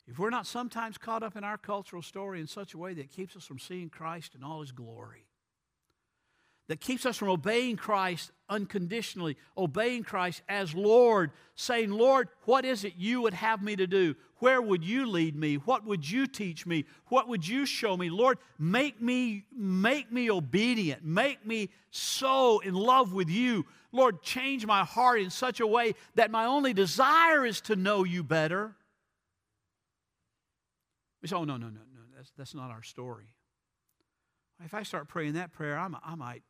if 0.08 0.18
we're 0.18 0.32
not 0.32 0.48
sometimes 0.48 0.98
caught 0.98 1.22
up 1.22 1.36
in 1.36 1.44
our 1.44 1.58
cultural 1.58 2.02
story 2.02 2.40
in 2.40 2.48
such 2.48 2.74
a 2.74 2.80
way 2.80 2.96
that 2.96 3.12
keeps 3.12 3.36
us 3.36 3.46
from 3.46 3.60
seeing 3.60 3.90
Christ 3.90 4.34
in 4.34 4.44
all 4.44 4.62
his 4.62 4.72
glory, 4.72 5.28
that 6.68 6.80
keeps 6.80 7.06
us 7.06 7.18
from 7.18 7.30
obeying 7.30 7.76
Christ 7.76 8.32
unconditionally, 8.50 9.38
obeying 9.58 10.04
Christ 10.04 10.42
as 10.48 10.74
Lord, 10.74 11.32
saying, 11.56 11.92
Lord, 11.92 12.30
what 12.44 12.66
is 12.66 12.84
it 12.84 12.94
you 12.98 13.22
would 13.22 13.34
have 13.34 13.62
me 13.62 13.76
to 13.76 13.88
do? 13.88 14.16
Where 14.40 14.62
would 14.62 14.84
you 14.84 15.08
lead 15.08 15.36
me? 15.36 15.56
What 15.56 15.86
would 15.86 16.10
you 16.10 16.28
teach 16.28 16.66
me? 16.66 16.86
What 17.08 17.28
would 17.28 17.48
you 17.48 17.66
show 17.66 17.96
me? 17.96 18.10
Lord, 18.10 18.38
make 18.60 19.02
me 19.02 19.46
make 19.56 20.12
me 20.12 20.30
obedient. 20.30 21.04
Make 21.04 21.46
me 21.46 21.70
so 21.90 22.60
in 22.60 22.74
love 22.74 23.14
with 23.14 23.30
you. 23.30 23.66
Lord, 23.92 24.22
change 24.22 24.66
my 24.66 24.84
heart 24.84 25.22
in 25.22 25.30
such 25.30 25.62
a 25.62 25.68
way 25.68 25.96
that 26.16 26.32
my 26.32 26.46
only 26.46 26.74
desire 26.74 27.46
is 27.46 27.62
to 27.62 27.76
know 27.76 28.04
you 28.04 28.24
better. 28.24 28.76
We 31.22 31.30
say, 31.30 31.36
oh, 31.38 31.46
no, 31.46 31.58
no, 31.58 31.68
no, 31.68 31.80
no, 31.94 32.02
that's, 32.16 32.32
that's 32.38 32.54
not 32.54 32.72
our 32.72 32.84
story. 32.84 33.34
If 34.64 34.74
I 34.74 34.84
start 34.84 35.08
praying 35.08 35.34
that 35.34 35.54
prayer, 35.54 35.78
I'm, 35.78 35.96
I 36.04 36.16
might 36.16 36.44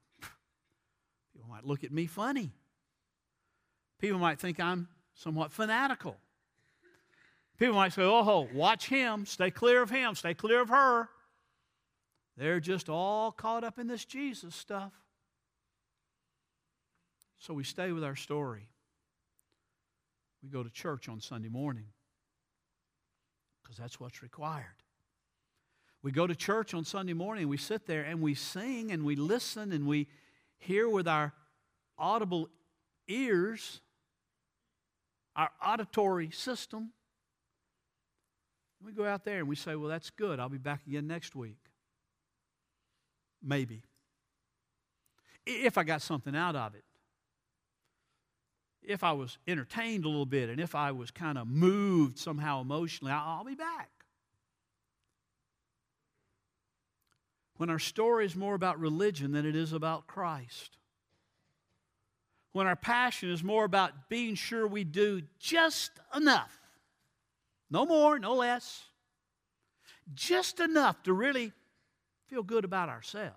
People 1.46 1.56
might 1.58 1.66
look 1.66 1.84
at 1.84 1.92
me 1.92 2.08
funny. 2.08 2.52
People 4.00 4.18
might 4.18 4.40
think 4.40 4.60
I'm 4.60 4.88
somewhat 5.14 5.52
fanatical. 5.52 6.18
People 7.60 7.76
might 7.76 7.94
say, 7.94 8.02
oh, 8.02 8.48
watch 8.52 8.88
him, 8.88 9.28
stay 9.28 9.52
clear 9.52 9.84
of 9.84 9.92
him, 9.92 10.16
stay 10.16 10.34
clear 10.34 10.62
of 10.62 10.70
her. 10.70 11.08
They're 12.36 12.60
just 12.60 12.90
all 12.90 13.32
caught 13.32 13.64
up 13.64 13.78
in 13.78 13.86
this 13.88 14.06
Jesus 14.06 14.56
stuff. 14.56 14.92
So 17.38 17.54
we 17.54 17.64
stay 17.64 17.92
with 17.92 18.04
our 18.04 18.16
story. 18.16 18.68
We 20.42 20.50
go 20.50 20.64
to 20.64 20.70
church 20.72 21.08
on 21.08 21.22
Sunday 21.22 21.50
morning 21.50 21.90
because 23.62 23.78
that's 23.78 24.00
what's 24.00 24.24
required. 24.24 24.82
We 26.02 26.12
go 26.12 26.26
to 26.26 26.36
church 26.36 26.74
on 26.74 26.86
Sunday 26.86 27.14
morning, 27.14 27.48
we 27.48 27.58
sit 27.58 27.86
there 27.86 28.02
and 28.02 28.20
we 28.20 28.34
sing 28.34 28.92
and 28.92 29.06
we 29.06 29.16
listen 29.16 29.72
and 29.72 29.86
we 29.86 30.08
hear 30.60 30.90
with 30.90 31.08
our 31.08 31.34
audible 31.98 32.50
ears, 33.08 33.82
our 35.36 35.50
auditory 35.66 36.32
system. 36.32 36.92
We 38.84 38.92
go 38.92 39.06
out 39.06 39.26
there 39.26 39.40
and 39.40 39.48
we 39.48 39.56
say, 39.56 39.76
Well, 39.76 39.90
that's 39.90 40.10
good. 40.10 40.40
I'll 40.40 40.50
be 40.50 40.58
back 40.58 40.82
again 40.88 41.08
next 41.08 41.36
week. 41.36 41.58
Maybe. 43.42 43.84
If 45.46 45.78
I 45.78 45.84
got 45.84 46.02
something 46.02 46.36
out 46.36 46.56
of 46.56 46.76
it. 46.76 46.84
If 48.82 49.04
I 49.04 49.14
was 49.14 49.38
entertained 49.48 50.06
a 50.06 50.08
little 50.08 50.28
bit 50.28 50.50
and 50.50 50.60
if 50.60 50.76
I 50.76 50.92
was 50.92 51.10
kind 51.10 51.38
of 51.38 51.48
moved 51.48 52.20
somehow 52.20 52.62
emotionally, 52.62 53.12
I'll 53.12 53.44
be 53.44 53.56
back. 53.56 53.95
When 57.58 57.70
our 57.70 57.80
story 57.80 58.26
is 58.26 58.36
more 58.36 58.56
about 58.56 58.80
religion 58.80 59.32
than 59.32 59.46
it 59.46 59.56
is 59.56 59.74
about 59.74 60.08
Christ. 60.08 60.78
When 62.52 62.68
our 62.68 62.76
passion 62.76 63.32
is 63.32 63.44
more 63.44 63.66
about 63.66 64.10
being 64.10 64.36
sure 64.36 64.68
we 64.68 64.84
do 64.84 65.22
just 65.40 65.92
enough, 66.16 66.58
no 67.70 67.86
more, 67.86 68.20
no 68.20 68.34
less, 68.36 68.84
just 70.14 70.60
enough 70.60 71.02
to 71.04 71.14
really 71.14 71.52
feel 72.28 72.44
good 72.44 72.66
about 72.66 72.90
ourselves. 72.90 73.36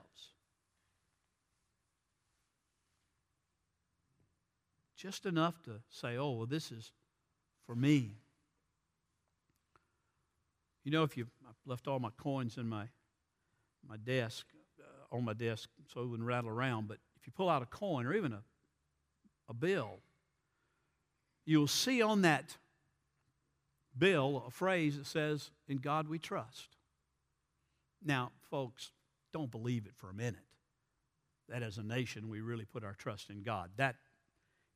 Just 4.96 5.26
enough 5.26 5.62
to 5.62 5.80
say, 5.90 6.16
oh, 6.16 6.32
well, 6.32 6.46
this 6.46 6.72
is 6.72 6.92
for 7.66 7.74
me. 7.74 8.16
You 10.82 10.90
know, 10.90 11.04
if 11.04 11.16
you 11.16 11.26
I've 11.48 11.54
left 11.66 11.86
all 11.86 12.00
my 12.00 12.10
coins 12.18 12.56
in 12.56 12.68
my 12.68 12.88
my 13.86 13.96
desk, 13.96 14.46
uh, 14.80 15.16
on 15.16 15.24
my 15.24 15.32
desk, 15.32 15.68
so 15.92 16.02
it 16.02 16.06
wouldn't 16.06 16.26
rattle 16.26 16.50
around. 16.50 16.88
But 16.88 16.98
if 17.20 17.26
you 17.26 17.32
pull 17.32 17.48
out 17.48 17.62
a 17.62 17.66
coin 17.66 18.06
or 18.06 18.14
even 18.14 18.32
a, 18.32 18.42
a 19.48 19.54
bill, 19.54 19.98
you'll 21.44 21.66
see 21.66 22.02
on 22.02 22.22
that 22.22 22.56
bill 23.96 24.44
a 24.46 24.50
phrase 24.50 24.96
that 24.96 25.06
says, 25.06 25.50
In 25.68 25.78
God 25.78 26.08
we 26.08 26.18
trust. 26.18 26.76
Now, 28.04 28.30
folks, 28.50 28.92
don't 29.32 29.50
believe 29.50 29.86
it 29.86 29.92
for 29.96 30.10
a 30.10 30.14
minute. 30.14 30.36
That 31.48 31.62
as 31.62 31.78
a 31.78 31.82
nation, 31.82 32.28
we 32.28 32.40
really 32.40 32.64
put 32.64 32.84
our 32.84 32.94
trust 32.94 33.30
in 33.30 33.42
God. 33.42 33.70
That, 33.76 33.96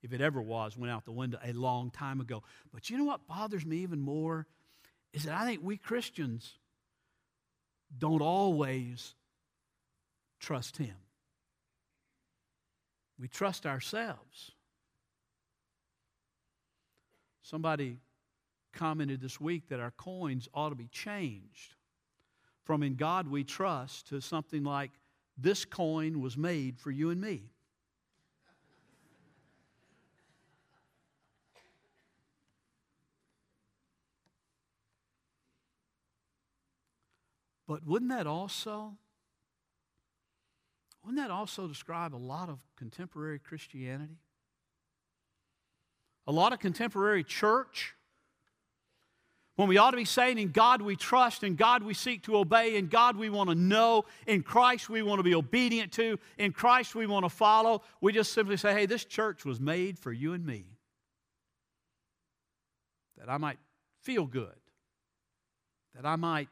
if 0.02 0.12
it 0.12 0.20
ever 0.20 0.40
was, 0.40 0.76
went 0.76 0.90
out 0.92 1.04
the 1.04 1.12
window 1.12 1.38
a 1.44 1.52
long 1.52 1.90
time 1.90 2.20
ago. 2.20 2.42
But 2.72 2.90
you 2.90 2.98
know 2.98 3.04
what 3.04 3.26
bothers 3.26 3.64
me 3.64 3.78
even 3.78 4.00
more? 4.00 4.46
Is 5.12 5.24
that 5.24 5.34
I 5.34 5.44
think 5.44 5.60
we 5.62 5.76
Christians 5.76 6.54
don't 7.98 8.22
always 8.22 9.14
trust 10.40 10.76
Him. 10.76 10.96
We 13.18 13.28
trust 13.28 13.66
ourselves. 13.66 14.52
Somebody 17.42 17.98
commented 18.72 19.20
this 19.20 19.40
week 19.40 19.68
that 19.68 19.80
our 19.80 19.90
coins 19.92 20.48
ought 20.54 20.70
to 20.70 20.74
be 20.74 20.88
changed 20.88 21.74
from 22.64 22.82
in 22.82 22.94
God 22.94 23.28
we 23.28 23.44
trust 23.44 24.08
to 24.08 24.20
something 24.20 24.64
like 24.64 24.90
this 25.36 25.64
coin 25.64 26.20
was 26.20 26.36
made 26.36 26.78
for 26.78 26.90
you 26.90 27.10
and 27.10 27.20
me. 27.20 27.51
But 37.72 37.86
wouldn't 37.86 38.10
that 38.10 38.26
also 38.26 38.98
wouldn't 41.02 41.16
that 41.16 41.30
also 41.30 41.66
describe 41.66 42.14
a 42.14 42.16
lot 42.18 42.50
of 42.50 42.58
contemporary 42.76 43.38
Christianity? 43.38 44.18
A 46.26 46.32
lot 46.32 46.52
of 46.52 46.58
contemporary 46.58 47.24
church? 47.24 47.94
When 49.56 49.68
we 49.68 49.78
ought 49.78 49.92
to 49.92 49.96
be 49.96 50.04
saying, 50.04 50.36
In 50.36 50.50
God 50.50 50.82
we 50.82 50.96
trust, 50.96 51.44
in 51.44 51.56
God 51.56 51.82
we 51.82 51.94
seek 51.94 52.24
to 52.24 52.36
obey, 52.36 52.76
in 52.76 52.88
God 52.88 53.16
we 53.16 53.30
want 53.30 53.48
to 53.48 53.56
know, 53.56 54.04
in 54.26 54.42
Christ 54.42 54.90
we 54.90 55.00
want 55.00 55.20
to 55.20 55.24
be 55.24 55.34
obedient 55.34 55.92
to, 55.92 56.18
in 56.36 56.52
Christ 56.52 56.94
we 56.94 57.06
want 57.06 57.24
to 57.24 57.30
follow, 57.30 57.80
we 58.02 58.12
just 58.12 58.34
simply 58.34 58.58
say, 58.58 58.74
Hey, 58.74 58.84
this 58.84 59.06
church 59.06 59.46
was 59.46 59.58
made 59.58 59.98
for 59.98 60.12
you 60.12 60.34
and 60.34 60.44
me. 60.44 60.66
That 63.16 63.30
I 63.30 63.38
might 63.38 63.58
feel 64.02 64.26
good, 64.26 64.60
that 65.94 66.04
I 66.04 66.16
might 66.16 66.50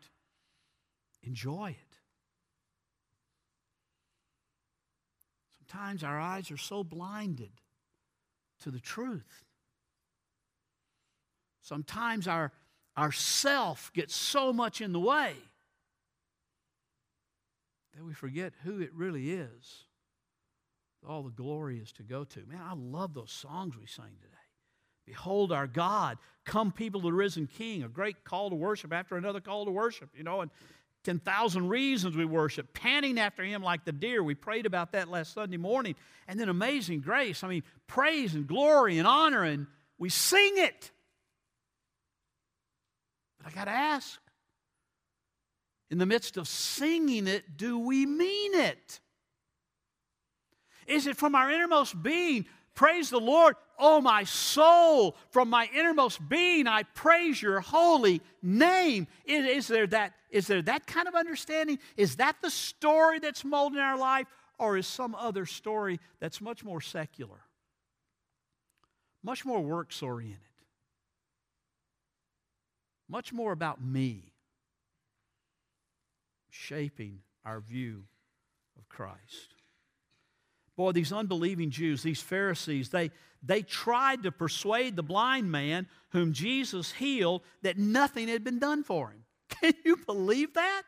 enjoy 1.23 1.71
it. 1.71 1.97
Sometimes 5.59 6.03
our 6.03 6.19
eyes 6.19 6.51
are 6.51 6.57
so 6.57 6.83
blinded 6.83 7.53
to 8.63 8.71
the 8.71 8.81
truth. 8.81 9.45
Sometimes 11.61 12.27
our, 12.27 12.53
our 12.97 13.13
self 13.13 13.93
gets 13.93 14.15
so 14.15 14.53
much 14.53 14.81
in 14.81 14.93
the 14.93 15.01
way 15.01 15.35
that 17.95 18.05
we 18.05 18.13
forget 18.13 18.53
who 18.65 18.81
it 18.81 18.93
really 18.95 19.31
is. 19.31 19.85
All 21.09 21.23
the 21.23 21.31
glory 21.31 21.79
is 21.79 21.93
to 21.93 22.03
go 22.03 22.25
to. 22.25 22.41
Man, 22.47 22.61
I 22.63 22.75
love 22.75 23.15
those 23.15 23.31
songs 23.31 23.77
we 23.79 23.87
sang 23.87 24.17
today. 24.21 24.35
Behold 25.07 25.51
our 25.51 25.67
God. 25.67 26.19
Come, 26.45 26.73
people, 26.73 27.01
the 27.01 27.13
risen 27.13 27.47
King. 27.47 27.83
A 27.83 27.89
great 27.89 28.23
call 28.25 28.51
to 28.51 28.57
worship 28.57 28.93
after 28.93 29.17
another 29.17 29.41
call 29.41 29.65
to 29.65 29.71
worship, 29.71 30.11
you 30.15 30.23
know. 30.23 30.41
And 30.41 30.51
10,000 31.05 31.69
reasons 31.69 32.17
we 32.17 32.25
worship, 32.25 32.75
panting 32.75 33.19
after 33.19 33.43
Him 33.43 33.63
like 33.63 33.85
the 33.85 33.93
deer. 33.93 34.23
We 34.23 34.35
prayed 34.35 34.67
about 34.67 34.93
that 34.93 35.09
last 35.09 35.33
Sunday 35.33 35.57
morning. 35.57 35.95
And 36.29 36.39
then 36.39 36.49
amazing 36.49 37.01
grace. 37.01 37.43
I 37.43 37.49
mean, 37.49 37.63
praise 37.87 38.35
and 38.35 38.47
glory 38.47 38.99
and 38.99 39.07
honor, 39.07 39.43
and 39.43 39.67
we 39.99 40.11
sing 40.11 40.53
it. 40.57 40.91
But 43.39 43.53
I 43.53 43.55
got 43.55 43.65
to 43.65 43.71
ask 43.71 44.21
in 45.91 45.99
the 45.99 46.07
midst 46.07 46.37
of 46.37 46.47
singing 46.47 47.27
it, 47.27 47.57
do 47.57 47.79
we 47.79 48.07
mean 48.07 48.55
it? 48.55 49.01
Is 50.87 51.07
it 51.07 51.17
from 51.17 51.35
our 51.35 51.51
innermost 51.51 52.01
being? 52.01 52.47
Praise 52.81 53.11
the 53.11 53.21
Lord, 53.21 53.57
oh 53.79 54.01
my 54.01 54.25
soul, 54.25 55.14
from 55.29 55.51
my 55.51 55.69
innermost 55.77 56.27
being, 56.31 56.66
I 56.66 56.85
praise 56.85 57.43
your 57.43 57.61
holy 57.61 58.23
name. 58.40 59.07
Is, 59.27 59.45
is, 59.45 59.69
there 59.69 59.87
that, 59.88 60.14
is 60.31 60.47
there 60.47 60.62
that 60.62 60.87
kind 60.87 61.07
of 61.07 61.14
understanding? 61.14 61.79
Is 61.99 62.16
that 62.16 62.37
the 62.40 62.49
story 62.49 63.19
that's 63.19 63.45
molding 63.45 63.81
our 63.81 63.99
life? 63.99 64.29
Or 64.59 64.79
is 64.79 64.87
some 64.87 65.14
other 65.14 65.45
story 65.45 66.01
that's 66.21 66.40
much 66.40 66.64
more 66.64 66.81
secular, 66.81 67.43
much 69.23 69.45
more 69.45 69.61
works 69.61 70.03
oriented, 70.03 70.40
much 73.11 73.31
more 73.31 73.53
about 73.53 73.85
me, 73.85 74.33
shaping 76.49 77.19
our 77.45 77.61
view 77.61 78.05
of 78.79 78.88
Christ? 78.88 79.60
Boy, 80.81 80.93
these 80.93 81.12
unbelieving 81.12 81.69
Jews, 81.69 82.03
these 82.03 82.23
Pharisees, 82.23 82.88
they, 82.88 83.11
they 83.43 83.61
tried 83.61 84.23
to 84.23 84.33
persuade 84.33 84.97
the 84.97 85.03
blind 85.03 85.53
man 85.53 85.87
whom 86.09 86.33
Jesus 86.33 86.90
healed 86.90 87.43
that 87.61 87.77
nothing 87.77 88.29
had 88.29 88.43
been 88.45 88.59
done 88.59 88.83
for 88.83 89.11
him. 89.11 89.25
Can 89.61 89.75
you 89.85 89.99
believe 90.07 90.55
that? 90.55 90.83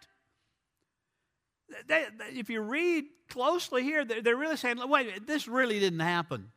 They, 1.86 2.06
they, 2.18 2.38
if 2.38 2.48
you 2.48 2.62
read 2.62 3.04
closely 3.28 3.82
here, 3.82 4.02
they're, 4.06 4.22
they're 4.22 4.34
really 4.34 4.56
saying, 4.56 4.78
wait, 4.88 5.26
this 5.26 5.46
really 5.46 5.78
didn't 5.78 6.00
happen. 6.00 6.52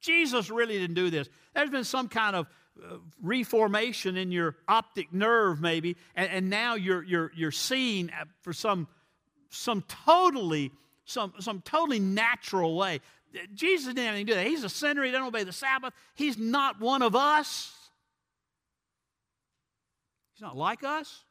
Jesus 0.00 0.50
really 0.50 0.80
didn't 0.80 0.96
do 0.96 1.10
this. 1.10 1.28
There's 1.54 1.70
been 1.70 1.84
some 1.84 2.08
kind 2.08 2.34
of 2.34 2.48
uh, 2.76 2.96
reformation 3.22 4.16
in 4.16 4.32
your 4.32 4.56
optic 4.66 5.12
nerve, 5.12 5.60
maybe, 5.60 5.96
and, 6.16 6.28
and 6.28 6.50
now 6.50 6.74
you're, 6.74 7.04
you're, 7.04 7.30
you're 7.36 7.52
seeing 7.52 8.10
for 8.40 8.52
some, 8.52 8.88
some 9.48 9.84
totally 10.04 10.72
some, 11.04 11.34
some 11.40 11.60
totally 11.62 11.98
natural 11.98 12.76
way. 12.76 13.00
Jesus 13.54 13.86
didn't 13.86 14.04
have 14.04 14.14
anything 14.14 14.26
to 14.26 14.32
do 14.32 14.36
that. 14.36 14.46
He's 14.46 14.64
a 14.64 14.68
sinner. 14.68 15.02
He 15.02 15.10
doesn't 15.10 15.26
obey 15.26 15.44
the 15.44 15.52
Sabbath. 15.52 15.94
He's 16.14 16.36
not 16.36 16.80
one 16.80 17.02
of 17.02 17.16
us. 17.16 17.72
He's 20.34 20.42
not 20.42 20.56
like 20.56 20.84
us. 20.84 21.24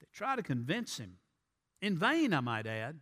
They 0.00 0.06
try 0.12 0.36
to 0.36 0.42
convince 0.42 0.98
him. 0.98 1.18
In 1.80 1.96
vain, 1.96 2.32
I 2.32 2.40
might 2.40 2.66
add. 2.66 2.98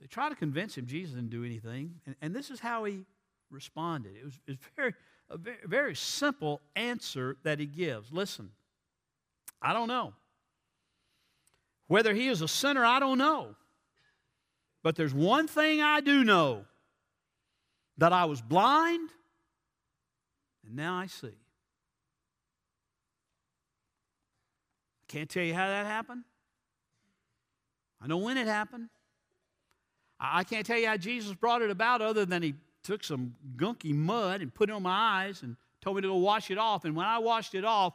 They 0.00 0.06
try 0.06 0.28
to 0.28 0.34
convince 0.34 0.76
him 0.76 0.86
Jesus 0.86 1.14
didn't 1.14 1.30
do 1.30 1.44
anything. 1.44 1.94
And, 2.06 2.14
and 2.20 2.34
this 2.34 2.50
is 2.50 2.60
how 2.60 2.84
he 2.84 3.06
responded. 3.50 4.14
It 4.16 4.24
was, 4.24 4.38
it 4.46 4.50
was 4.52 4.58
very, 4.76 4.94
a 5.30 5.36
very, 5.36 5.56
very 5.64 5.94
simple 5.94 6.60
answer 6.74 7.36
that 7.42 7.58
he 7.58 7.66
gives. 7.66 8.12
Listen, 8.12 8.50
I 9.60 9.72
don't 9.72 9.88
know. 9.88 10.12
Whether 11.88 12.14
he 12.14 12.28
is 12.28 12.42
a 12.42 12.48
sinner, 12.48 12.84
I 12.84 12.98
don't 12.98 13.18
know. 13.18 13.54
But 14.82 14.96
there's 14.96 15.14
one 15.14 15.48
thing 15.48 15.80
I 15.82 16.00
do 16.00 16.24
know 16.24 16.64
that 17.98 18.12
I 18.12 18.24
was 18.26 18.40
blind 18.40 19.10
and 20.66 20.76
now 20.76 20.96
I 20.96 21.06
see. 21.06 21.28
I 24.98 25.06
can't 25.08 25.30
tell 25.30 25.44
you 25.44 25.54
how 25.54 25.66
that 25.66 25.86
happened. 25.86 26.24
I 28.02 28.08
know 28.08 28.18
when 28.18 28.36
it 28.36 28.46
happened. 28.46 28.88
I 30.18 30.44
can't 30.44 30.66
tell 30.66 30.78
you 30.78 30.88
how 30.88 30.96
Jesus 30.96 31.34
brought 31.34 31.62
it 31.62 31.70
about 31.70 32.02
other 32.02 32.24
than 32.24 32.42
he 32.42 32.54
took 32.82 33.04
some 33.04 33.34
gunky 33.56 33.94
mud 33.94 34.40
and 34.40 34.52
put 34.52 34.70
it 34.70 34.72
on 34.72 34.82
my 34.82 35.24
eyes 35.24 35.42
and 35.42 35.56
told 35.80 35.96
me 35.96 36.02
to 36.02 36.08
go 36.08 36.16
wash 36.16 36.50
it 36.50 36.58
off. 36.58 36.84
And 36.84 36.96
when 36.96 37.06
I 37.06 37.18
washed 37.18 37.54
it 37.54 37.64
off, 37.64 37.94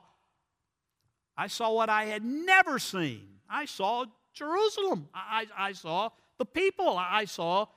I 1.38 1.48
saw 1.48 1.74
what 1.74 1.90
I 1.90 2.06
had 2.06 2.24
never 2.24 2.80
seen. 2.80 3.28
I 3.50 3.66
saw 3.66 4.06
Jerusalem. 4.34 5.10
I, 5.14 5.48
I 5.58 5.72
saw 5.74 6.10
the 6.38 6.46
people. 6.46 6.98
I 6.98 7.26
saw 7.26 7.68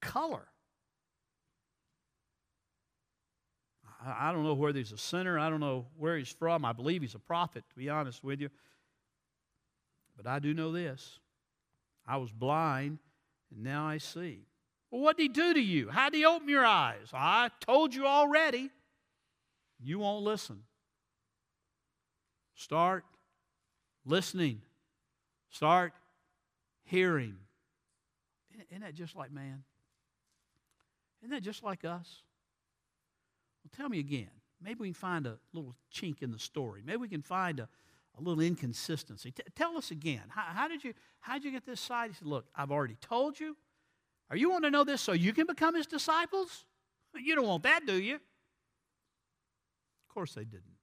color. 0.00 0.46
I 4.04 4.32
don't 4.32 4.44
know 4.44 4.54
whether 4.54 4.78
he's 4.78 4.92
a 4.92 4.98
sinner. 4.98 5.38
I 5.38 5.50
don't 5.50 5.60
know 5.60 5.86
where 5.96 6.16
he's 6.16 6.30
from. 6.30 6.64
I 6.64 6.72
believe 6.72 7.02
he's 7.02 7.16
a 7.16 7.20
prophet, 7.20 7.64
to 7.70 7.76
be 7.76 7.88
honest 7.88 8.22
with 8.22 8.40
you. 8.40 8.50
But 10.16 10.26
I 10.26 10.38
do 10.38 10.54
know 10.54 10.72
this 10.72 11.18
I 12.06 12.18
was 12.18 12.30
blind, 12.30 12.98
and 13.50 13.64
now 13.64 13.86
I 13.86 13.98
see. 13.98 14.46
Well, 14.90 15.00
what 15.00 15.16
did 15.16 15.24
he 15.24 15.28
do 15.28 15.54
to 15.54 15.60
you? 15.60 15.88
How 15.88 16.08
did 16.08 16.18
he 16.18 16.24
open 16.24 16.48
your 16.48 16.64
eyes? 16.64 17.08
I 17.12 17.50
told 17.60 17.94
you 17.94 18.06
already. 18.06 18.70
You 19.82 19.98
won't 19.98 20.24
listen. 20.24 20.62
Start 22.56 23.04
listening. 24.04 24.62
Start 25.50 25.92
hearing. 26.84 27.36
Isn't 28.70 28.82
that 28.82 28.94
just 28.94 29.14
like 29.14 29.30
man? 29.30 29.62
Isn't 31.22 31.30
that 31.30 31.42
just 31.42 31.62
like 31.62 31.84
us? 31.84 32.22
Well, 33.62 33.70
tell 33.76 33.88
me 33.88 33.98
again. 33.98 34.30
Maybe 34.62 34.80
we 34.80 34.86
can 34.88 34.94
find 34.94 35.26
a 35.26 35.38
little 35.52 35.74
chink 35.94 36.22
in 36.22 36.30
the 36.30 36.38
story. 36.38 36.82
Maybe 36.84 36.96
we 36.96 37.08
can 37.08 37.20
find 37.20 37.60
a, 37.60 37.68
a 38.18 38.22
little 38.22 38.42
inconsistency. 38.42 39.32
T- 39.32 39.42
tell 39.54 39.76
us 39.76 39.90
again. 39.90 40.22
How, 40.28 40.42
how, 40.42 40.68
did 40.68 40.82
you 40.82 40.94
how 41.20 41.34
did 41.34 41.44
you 41.44 41.50
get 41.50 41.66
this 41.66 41.80
side? 41.80 42.10
He 42.10 42.16
said, 42.16 42.26
Look, 42.26 42.46
I've 42.54 42.70
already 42.70 42.96
told 43.00 43.38
you. 43.38 43.54
Are 44.30 44.36
you 44.36 44.50
want 44.50 44.64
to 44.64 44.70
know 44.70 44.82
this 44.82 45.02
so 45.02 45.12
you 45.12 45.32
can 45.32 45.46
become 45.46 45.74
his 45.74 45.86
disciples? 45.86 46.64
You 47.14 47.34
don't 47.34 47.46
want 47.46 47.62
that, 47.64 47.86
do 47.86 48.00
you? 48.00 48.14
Of 48.14 48.20
course 50.14 50.34
they 50.34 50.44
didn't. 50.44 50.75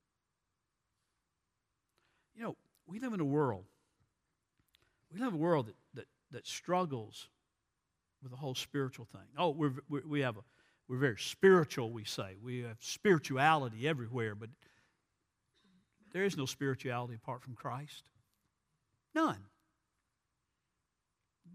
You 2.36 2.44
know, 2.44 2.56
we 2.88 3.00
live 3.00 3.14
in 3.14 3.20
a 3.20 3.26
world, 3.26 3.66
we 5.12 5.20
live 5.20 5.30
in 5.30 5.36
a 5.36 5.38
world 5.38 5.68
that, 5.68 5.76
that, 5.94 6.08
that 6.32 6.48
struggles 6.48 7.30
with 8.22 8.32
the 8.32 8.38
whole 8.38 8.56
spiritual 8.56 9.06
thing. 9.06 9.28
Oh, 9.38 9.50
we're, 9.50 9.74
we're, 9.90 10.08
we 10.08 10.22
have 10.22 10.38
a, 10.38 10.42
we're 10.88 10.98
very 10.98 11.20
spiritual, 11.20 11.92
we 11.92 12.04
say. 12.04 12.36
We 12.42 12.62
have 12.62 12.78
spirituality 12.80 13.88
everywhere, 13.88 14.36
but 14.36 14.50
there 16.14 16.24
is 16.24 16.38
no 16.38 16.46
spirituality 16.46 17.16
apart 17.16 17.42
from 17.42 17.56
Christ. 17.56 18.10
None. 19.14 19.38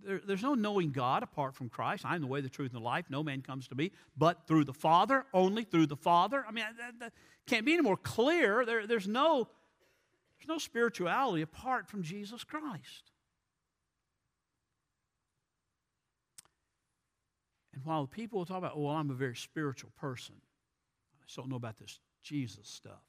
There, 0.04 0.20
there's 0.24 0.42
no 0.42 0.54
knowing 0.54 0.92
God 0.92 1.22
apart 1.22 1.54
from 1.54 1.68
Christ. 1.68 2.04
I 2.06 2.14
am 2.14 2.20
the 2.20 2.26
way, 2.26 2.40
the 2.40 2.48
truth, 2.48 2.72
and 2.72 2.80
the 2.80 2.84
life. 2.84 3.06
No 3.08 3.22
man 3.22 3.42
comes 3.42 3.68
to 3.68 3.74
me 3.74 3.92
but 4.16 4.46
through 4.46 4.64
the 4.64 4.72
Father, 4.72 5.24
only 5.34 5.64
through 5.64 5.86
the 5.86 5.96
Father. 5.96 6.44
I 6.46 6.52
mean, 6.52 6.64
that, 6.78 7.00
that 7.00 7.12
can't 7.46 7.66
be 7.66 7.74
any 7.74 7.82
more 7.82 7.96
clear. 7.96 8.64
There, 8.64 8.86
there's 8.86 9.08
no 9.08 9.48
there's 10.38 10.48
no 10.48 10.58
spirituality 10.58 11.42
apart 11.42 11.88
from 11.88 12.02
Jesus 12.02 12.44
Christ. 12.44 13.10
And 17.74 17.84
while 17.84 18.06
people 18.06 18.38
will 18.38 18.46
talk 18.46 18.58
about, 18.58 18.72
oh, 18.74 18.82
well, 18.82 18.94
I'm 18.94 19.10
a 19.10 19.14
very 19.14 19.36
spiritual 19.36 19.90
person, 20.00 20.34
I 21.14 21.24
just 21.26 21.36
don't 21.36 21.48
know 21.48 21.56
about 21.56 21.78
this 21.78 22.00
Jesus 22.22 22.68
stuff. 22.68 23.04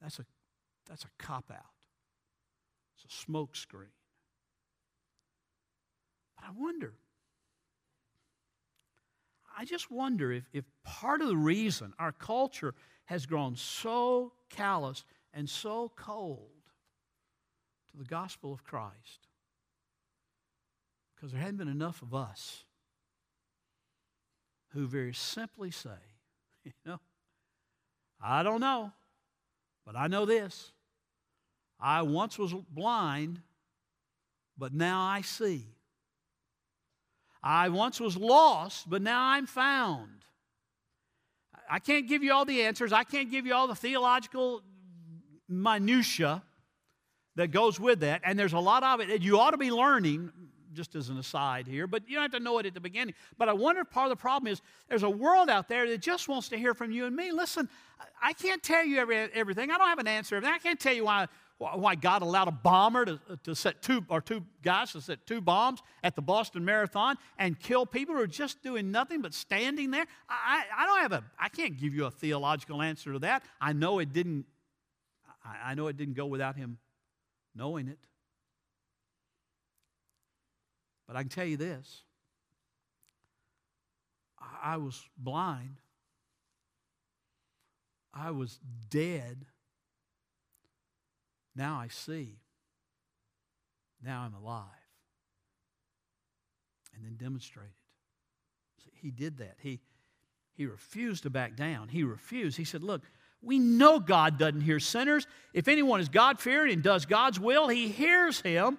That's 0.00 0.18
a, 0.18 0.24
that's 0.88 1.04
a 1.04 1.08
cop 1.18 1.50
out. 1.50 1.58
It's 2.94 3.04
a 3.04 3.30
smokescreen. 3.30 3.92
But 6.36 6.44
I 6.48 6.50
wonder, 6.56 6.94
I 9.56 9.64
just 9.64 9.90
wonder 9.90 10.32
if, 10.32 10.44
if 10.52 10.64
part 10.84 11.20
of 11.20 11.28
the 11.28 11.36
reason 11.36 11.92
our 11.98 12.12
culture 12.12 12.74
has 13.06 13.26
grown 13.26 13.56
so 13.56 14.32
callous 14.48 15.04
and 15.32 15.48
so 15.48 15.90
cold 15.96 16.50
to 17.90 17.96
the 17.96 18.04
gospel 18.04 18.52
of 18.52 18.64
Christ 18.64 19.28
because 21.14 21.32
there 21.32 21.40
hadn't 21.40 21.58
been 21.58 21.68
enough 21.68 22.02
of 22.02 22.14
us 22.14 22.64
who 24.72 24.86
very 24.86 25.12
simply 25.12 25.70
say, 25.70 25.90
you 26.64 26.72
know, 26.86 27.00
I 28.22 28.42
don't 28.42 28.60
know, 28.60 28.92
but 29.84 29.96
I 29.96 30.06
know 30.06 30.24
this. 30.24 30.72
I 31.78 32.02
once 32.02 32.38
was 32.38 32.52
blind, 32.70 33.40
but 34.56 34.74
now 34.74 35.02
I 35.02 35.22
see. 35.22 35.66
I 37.42 37.70
once 37.70 37.98
was 37.98 38.16
lost, 38.16 38.88
but 38.88 39.00
now 39.00 39.30
I'm 39.30 39.46
found. 39.46 40.24
I 41.68 41.78
can't 41.78 42.06
give 42.06 42.22
you 42.22 42.32
all 42.32 42.44
the 42.44 42.62
answers. 42.62 42.92
I 42.92 43.04
can't 43.04 43.30
give 43.30 43.46
you 43.46 43.54
all 43.54 43.66
the 43.66 43.74
theological 43.74 44.62
minutia 45.50 46.42
that 47.36 47.48
goes 47.48 47.78
with 47.78 48.00
that, 48.00 48.22
and 48.24 48.38
there's 48.38 48.52
a 48.52 48.58
lot 48.58 48.82
of 48.82 49.00
it 49.00 49.08
that 49.08 49.22
you 49.22 49.38
ought 49.38 49.50
to 49.50 49.58
be 49.58 49.70
learning, 49.70 50.32
just 50.72 50.94
as 50.94 51.08
an 51.08 51.18
aside 51.18 51.66
here, 51.66 51.86
but 51.86 52.08
you 52.08 52.14
don't 52.14 52.22
have 52.22 52.32
to 52.32 52.40
know 52.40 52.58
it 52.58 52.66
at 52.66 52.74
the 52.74 52.80
beginning. 52.80 53.14
But 53.36 53.48
I 53.48 53.52
wonder 53.52 53.80
if 53.80 53.90
part 53.90 54.06
of 54.06 54.10
the 54.10 54.20
problem 54.20 54.52
is 54.52 54.62
there's 54.88 55.02
a 55.02 55.10
world 55.10 55.50
out 55.50 55.68
there 55.68 55.88
that 55.88 56.00
just 56.00 56.28
wants 56.28 56.48
to 56.50 56.56
hear 56.56 56.74
from 56.74 56.92
you 56.92 57.06
and 57.06 57.16
me. 57.16 57.32
Listen, 57.32 57.68
I 58.22 58.32
can't 58.32 58.62
tell 58.62 58.84
you 58.84 58.98
every, 58.98 59.16
everything. 59.16 59.70
I 59.70 59.78
don't 59.78 59.88
have 59.88 59.98
an 59.98 60.06
answer. 60.06 60.40
I 60.44 60.58
can't 60.58 60.78
tell 60.78 60.94
you 60.94 61.04
why, 61.04 61.26
why 61.58 61.94
God 61.94 62.22
allowed 62.22 62.48
a 62.48 62.52
bomber 62.52 63.04
to, 63.04 63.20
to 63.44 63.54
set 63.54 63.82
two, 63.82 64.04
or 64.08 64.20
two 64.20 64.44
guys 64.62 64.92
to 64.92 65.00
set 65.00 65.26
two 65.26 65.40
bombs 65.40 65.82
at 66.04 66.14
the 66.14 66.22
Boston 66.22 66.64
Marathon 66.64 67.16
and 67.36 67.58
kill 67.58 67.84
people 67.84 68.14
who 68.14 68.22
are 68.22 68.26
just 68.26 68.62
doing 68.62 68.90
nothing 68.90 69.22
but 69.22 69.34
standing 69.34 69.90
there. 69.90 70.06
I, 70.28 70.64
I 70.76 70.86
don't 70.86 71.00
have 71.00 71.12
a, 71.12 71.24
I 71.38 71.48
can't 71.48 71.78
give 71.78 71.94
you 71.94 72.06
a 72.06 72.10
theological 72.10 72.80
answer 72.80 73.12
to 73.12 73.18
that. 73.20 73.44
I 73.60 73.72
know 73.72 73.98
it 73.98 74.12
didn't 74.12 74.46
I, 75.44 75.70
I 75.70 75.74
know 75.74 75.86
it 75.88 75.96
didn't 75.96 76.14
go 76.14 76.26
without 76.26 76.56
him 76.56 76.78
knowing 77.54 77.88
it. 77.88 77.98
But 81.06 81.16
I 81.16 81.22
can 81.22 81.28
tell 81.28 81.44
you 81.44 81.56
this 81.56 82.02
I 84.62 84.76
was 84.76 85.02
blind, 85.16 85.76
I 88.14 88.30
was 88.30 88.58
dead. 88.88 89.46
Now 91.56 91.80
I 91.80 91.88
see. 91.88 92.38
Now 94.02 94.22
I'm 94.22 94.34
alive. 94.34 94.64
And 96.94 97.04
then 97.04 97.16
demonstrated. 97.16 97.72
See, 98.84 98.92
he 98.94 99.10
did 99.10 99.38
that. 99.38 99.56
He, 99.58 99.80
he 100.54 100.64
refused 100.66 101.24
to 101.24 101.30
back 101.30 101.56
down. 101.56 101.88
He 101.88 102.04
refused. 102.04 102.56
He 102.56 102.64
said, 102.64 102.82
Look, 102.82 103.02
We 103.42 103.58
know 103.58 103.98
God 103.98 104.38
doesn't 104.38 104.60
hear 104.60 104.80
sinners. 104.80 105.26
If 105.54 105.68
anyone 105.68 106.00
is 106.00 106.08
God 106.08 106.38
fearing 106.38 106.72
and 106.72 106.82
does 106.82 107.06
God's 107.06 107.40
will, 107.40 107.68
he 107.68 107.88
hears 107.88 108.40
him. 108.40 108.78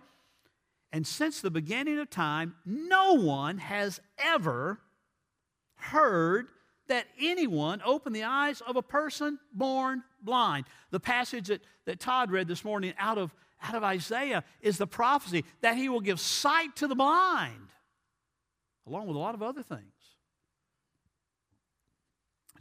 And 0.92 1.08
since 1.08 1.42
the 1.42 1.52
beginning 1.52 2.00
of 2.00 2.10
time, 2.10 2.56
no 2.66 3.14
one 3.14 3.58
has 3.58 4.00
ever 4.18 4.80
heard 5.76 6.48
that 6.88 7.08
anyone 7.20 7.82
opened 7.86 8.16
the 8.16 8.26
eyes 8.26 8.62
of 8.62 8.76
a 8.76 8.82
person 8.82 9.40
born 9.54 10.04
blind. 10.22 10.66
The 10.92 11.00
passage 11.00 11.48
that, 11.48 11.62
that 11.86 12.00
Todd 12.00 12.32
read 12.32 12.48
this 12.48 12.66
morning 12.66 12.94
out 13.00 13.18
of, 13.18 13.34
out 13.64 13.76
of 13.76 13.84
Isaiah 13.84 14.44
is 14.60 14.78
the 14.78 14.88
prophecy 14.88 15.46
that 15.62 15.78
he 15.78 15.88
will 15.88 16.02
give 16.02 16.20
sight 16.20 16.76
to 16.76 16.88
the 16.88 16.96
blind, 16.96 17.70
along 18.86 19.08
with 19.08 19.16
a 19.16 19.20
lot 19.20 19.34
of 19.34 19.42
other 19.42 19.64
things. 19.64 19.82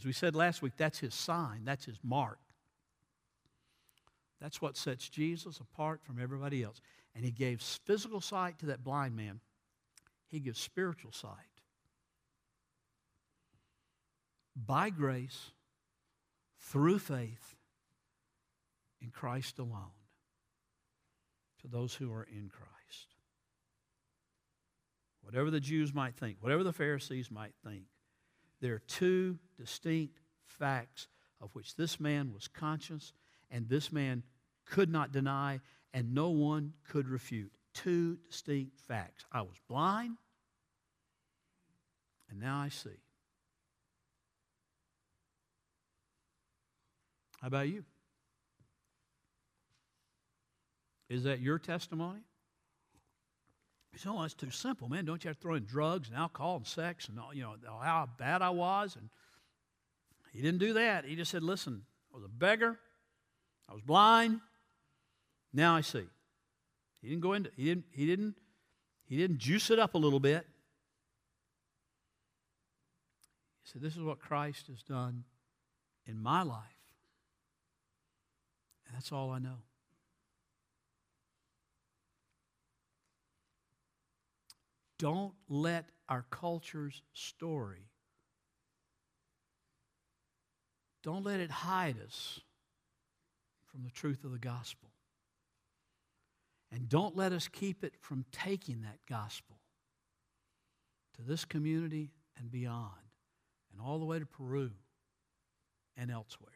As 0.01 0.07
we 0.07 0.12
said 0.12 0.34
last 0.34 0.62
week, 0.62 0.72
that's 0.78 0.98
his 0.98 1.12
sign, 1.12 1.61
that's 1.64 1.84
his 1.84 1.98
mark. 2.03 2.38
That's 4.40 4.62
what 4.62 4.78
sets 4.78 5.07
Jesus 5.11 5.61
apart 5.61 6.01
from 6.03 6.18
everybody 6.18 6.62
else. 6.62 6.80
And 7.14 7.22
he 7.22 7.30
gave 7.30 7.61
physical 7.61 8.22
sight 8.22 8.59
to 8.61 8.66
that 8.66 8.82
blind 8.82 9.14
man, 9.14 9.40
he 10.28 10.40
gives 10.40 10.59
spiritual 10.59 11.12
sight. 11.12 11.34
By 14.57 14.88
grace, 14.88 15.51
through 16.59 16.98
faith 16.98 17.57
in 19.03 19.11
Christ 19.11 19.59
alone, 19.59 19.92
to 21.61 21.68
those 21.68 21.94
who 21.94 22.11
are 22.11 22.26
in 22.32 22.48
Christ. 22.48 23.14
Whatever 25.20 25.51
the 25.51 25.61
Jews 25.61 25.92
might 25.92 26.14
think, 26.14 26.38
whatever 26.40 26.64
the 26.64 26.72
Pharisees 26.72 27.30
might 27.30 27.53
think, 27.62 27.84
there 28.61 28.74
are 28.74 28.82
two 28.86 29.38
distinct 29.58 30.20
facts 30.44 31.08
of 31.40 31.50
which 31.54 31.76
this 31.76 31.98
man 31.98 32.32
was 32.32 32.48
conscious 32.48 33.12
and 33.50 33.68
this 33.68 33.90
man 33.90 34.22
could 34.66 34.90
not 34.90 35.12
deny 35.12 35.61
and 35.92 36.14
no 36.14 36.30
one 36.30 36.74
could 36.88 37.08
refute. 37.08 37.52
Two 37.72 38.18
distinct 38.28 38.78
facts. 38.80 39.24
I 39.32 39.42
was 39.42 39.56
blind 39.68 40.16
and 42.28 42.38
now 42.38 42.61
I 42.61 42.68
see. 42.68 42.90
How 47.40 47.48
about 47.48 47.68
you? 47.68 47.84
Is 51.08 51.24
that 51.24 51.40
your 51.40 51.58
testimony? 51.58 52.20
You 53.93 53.99
say, 53.99 54.09
oh, 54.09 54.22
that's 54.22 54.34
too 54.34 54.51
simple, 54.51 54.88
man. 54.88 55.05
Don't 55.05 55.22
you 55.24 55.28
have 55.28 55.36
to 55.36 55.43
throw 55.43 55.55
in 55.55 55.64
drugs 55.64 56.09
and 56.09 56.16
alcohol 56.16 56.57
and 56.57 56.66
sex 56.66 57.09
and 57.09 57.18
all, 57.18 57.34
you 57.34 57.43
know, 57.43 57.57
how 57.82 58.09
bad 58.18 58.41
I 58.41 58.51
was? 58.51 58.97
And 58.97 59.09
he 60.32 60.41
didn't 60.41 60.61
do 60.61 60.74
that. 60.74 61.05
He 61.05 61.16
just 61.16 61.30
said, 61.30 61.43
listen, 61.43 61.82
I 62.12 62.16
was 62.16 62.24
a 62.24 62.28
beggar. 62.28 62.78
I 63.68 63.72
was 63.72 63.82
blind. 63.82 64.41
Now 65.53 65.74
I 65.74 65.80
see. 65.80 66.07
He 67.03 67.09
didn't 67.09 67.22
go 67.22 67.32
into, 67.32 67.51
he 67.57 67.64
didn't, 67.64 67.84
he 67.91 68.07
didn't, 68.07 68.36
he 69.07 69.16
didn't 69.16 69.38
juice 69.38 69.70
it 69.70 69.78
up 69.78 69.95
a 69.95 69.99
little 69.99 70.20
bit. 70.20 70.47
He 73.62 73.70
said, 73.72 73.82
this 73.82 73.97
is 73.97 74.03
what 74.03 74.20
Christ 74.20 74.68
has 74.68 74.82
done 74.82 75.24
in 76.07 76.20
my 76.22 76.43
life. 76.43 76.59
And 78.86 78.95
that's 78.95 79.11
all 79.11 79.30
I 79.30 79.38
know. 79.38 79.59
Don't 85.01 85.32
let 85.48 85.88
our 86.11 86.26
culture's 86.30 87.01
story, 87.14 87.88
don't 91.03 91.24
let 91.24 91.40
it 91.40 91.51
hide 91.51 91.96
us 92.05 92.38
from 93.64 93.82
the 93.82 93.90
truth 93.90 94.24
of 94.24 94.32
the 94.32 94.38
gospel. 94.38 94.90
And 96.70 96.86
don't 96.86 97.16
let 97.16 97.32
us 97.32 97.48
keep 97.48 97.82
it 97.82 97.94
from 97.98 98.26
taking 98.30 98.82
that 98.82 98.98
gospel 99.09 99.57
to 101.16 101.22
this 101.22 101.46
community 101.46 102.11
and 102.38 102.51
beyond, 102.51 102.92
and 103.72 103.80
all 103.80 103.98
the 103.98 104.05
way 104.05 104.18
to 104.18 104.26
Peru 104.26 104.70
and 105.96 106.11
elsewhere. 106.11 106.53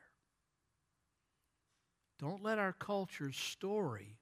Don't 2.18 2.42
let 2.42 2.58
our 2.58 2.74
culture's 2.74 3.38
story 3.38 4.18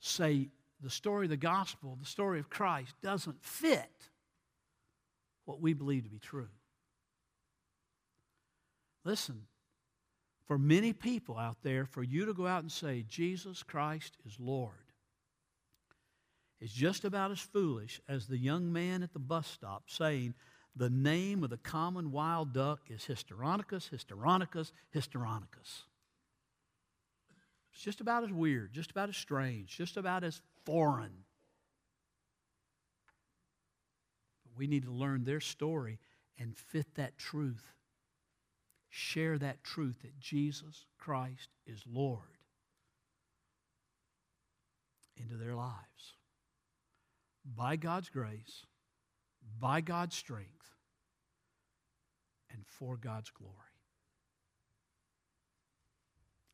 say 0.00 0.48
the 0.82 0.90
story 0.90 1.26
of 1.26 1.30
the 1.30 1.36
gospel, 1.36 1.96
the 2.00 2.06
story 2.06 2.38
of 2.38 2.50
Christ, 2.50 2.94
doesn't 3.02 3.42
fit 3.44 4.08
what 5.44 5.60
we 5.60 5.72
believe 5.72 6.04
to 6.04 6.10
be 6.10 6.18
true. 6.18 6.48
Listen, 9.04 9.42
for 10.46 10.58
many 10.58 10.92
people 10.92 11.38
out 11.38 11.58
there, 11.62 11.86
for 11.86 12.02
you 12.02 12.26
to 12.26 12.34
go 12.34 12.46
out 12.46 12.62
and 12.62 12.70
say, 12.70 13.04
Jesus 13.08 13.62
Christ 13.62 14.16
is 14.26 14.36
Lord, 14.38 14.72
is 16.60 16.72
just 16.72 17.04
about 17.04 17.30
as 17.30 17.40
foolish 17.40 18.00
as 18.08 18.26
the 18.26 18.38
young 18.38 18.72
man 18.72 19.02
at 19.02 19.12
the 19.12 19.18
bus 19.18 19.46
stop 19.46 19.84
saying, 19.88 20.34
the 20.74 20.90
name 20.90 21.44
of 21.44 21.50
the 21.50 21.58
common 21.58 22.12
wild 22.12 22.52
duck 22.54 22.80
is 22.88 23.02
Histrionicus, 23.02 23.90
Histrionicus, 23.90 24.72
Histrionicus. 24.94 25.82
It's 27.72 27.82
just 27.82 28.00
about 28.00 28.24
as 28.24 28.32
weird, 28.32 28.72
just 28.72 28.90
about 28.90 29.08
as 29.08 29.16
strange, 29.16 29.76
just 29.76 29.96
about 29.96 30.24
as 30.24 30.40
foreign. 30.64 31.24
But 34.44 34.56
we 34.56 34.66
need 34.66 34.84
to 34.84 34.92
learn 34.92 35.24
their 35.24 35.40
story 35.40 35.98
and 36.38 36.56
fit 36.56 36.94
that 36.94 37.18
truth. 37.18 37.72
Share 38.88 39.38
that 39.38 39.64
truth 39.64 40.02
that 40.02 40.18
Jesus 40.18 40.86
Christ 40.98 41.48
is 41.66 41.82
Lord 41.90 42.38
into 45.16 45.36
their 45.36 45.54
lives. 45.54 46.16
By 47.44 47.76
God's 47.76 48.08
grace, 48.08 48.66
by 49.58 49.80
God's 49.80 50.16
strength, 50.16 50.76
and 52.52 52.64
for 52.66 52.96
God's 52.96 53.30
glory. 53.30 53.56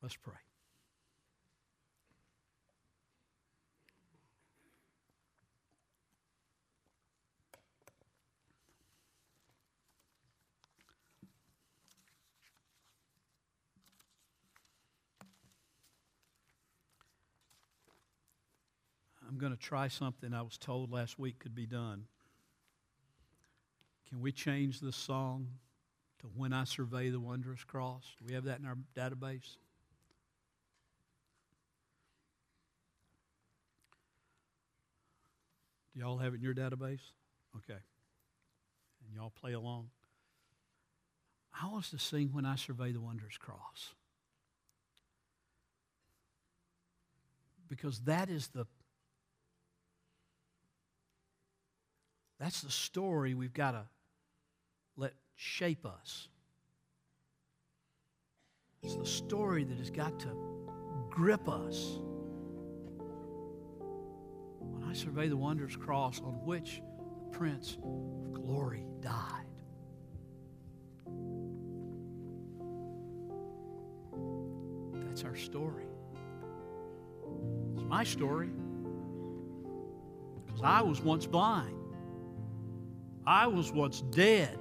Let's 0.00 0.16
pray. 0.16 0.47
I'm 19.39 19.41
going 19.41 19.57
to 19.57 19.62
try 19.62 19.86
something 19.86 20.34
I 20.34 20.43
was 20.43 20.59
told 20.59 20.91
last 20.91 21.16
week 21.16 21.39
could 21.39 21.55
be 21.55 21.64
done. 21.64 22.07
Can 24.09 24.20
we 24.20 24.32
change 24.32 24.80
this 24.80 24.97
song 24.97 25.47
to 26.18 26.26
When 26.34 26.53
I 26.53 26.64
Survey 26.64 27.11
the 27.11 27.20
Wondrous 27.20 27.62
Cross? 27.62 28.16
Do 28.18 28.24
we 28.26 28.34
have 28.34 28.47
that 28.47 28.59
in 28.59 28.66
our 28.66 28.76
database? 28.97 29.55
Do 35.95 36.01
y'all 36.01 36.18
have 36.18 36.34
it 36.34 36.39
in 36.39 36.43
your 36.43 36.55
database? 36.55 37.12
Okay. 37.59 37.78
And 37.78 39.14
y'all 39.14 39.30
play 39.41 39.53
along. 39.53 39.91
I 41.62 41.66
want 41.66 41.84
us 41.84 41.91
to 41.91 42.01
sing 42.01 42.30
When 42.32 42.45
I 42.45 42.57
Survey 42.57 42.91
the 42.91 43.01
Wondrous 43.01 43.39
Cross. 43.39 43.95
Because 47.68 48.01
that 48.01 48.28
is 48.28 48.49
the 48.49 48.66
That's 52.39 52.61
the 52.61 52.70
story 52.70 53.34
we've 53.34 53.55
got 53.55 53.72
to 53.72 53.84
let 54.97 55.14
shape 55.34 55.84
us. 55.84 56.28
It's 58.82 58.95
the 58.95 59.07
story 59.07 59.64
that 59.64 59.78
has 59.78 59.91
got 59.91 60.20
to 60.20 60.28
grip 61.11 61.49
us. 61.49 61.99
When 64.61 64.84
I 64.89 64.93
survey 64.93 65.28
the 65.28 65.36
wondrous 65.36 65.74
cross 65.74 66.20
on 66.20 66.34
which 66.45 66.80
the 67.18 67.36
Prince 67.36 67.76
of 67.82 68.32
Glory 68.32 68.84
died. 69.01 69.47
That's 75.09 75.24
our 75.24 75.36
story. 75.36 75.86
It's 77.74 77.82
my 77.84 78.05
story. 78.05 78.51
Because 80.47 80.62
I 80.62 80.82
was 80.82 81.01
once 81.01 81.26
blind. 81.26 81.78
I 83.29 83.47
was 83.47 83.70
once 83.70 84.01
dead. 84.01 84.59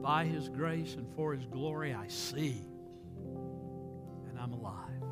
By 0.00 0.26
His 0.26 0.48
grace 0.48 0.94
and 0.94 1.12
for 1.16 1.34
His 1.34 1.44
glory, 1.44 1.92
I 1.92 2.06
see. 2.06 2.62
And 4.28 4.38
I'm 4.40 4.52
alive. 4.52 5.02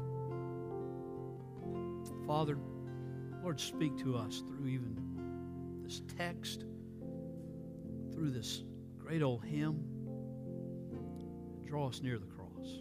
Father, 2.25 2.57
Lord, 3.43 3.59
speak 3.59 3.99
to 3.99 4.17
us 4.17 4.45
through 4.47 4.69
even 4.69 5.83
this 5.83 6.03
text, 6.17 6.67
through 8.13 8.31
this 8.31 8.63
great 8.97 9.21
old 9.21 9.45
hymn. 9.45 9.83
Draw 11.67 11.89
us 11.89 12.01
near 12.01 12.21
the 12.21 12.27
cross. 12.27 12.79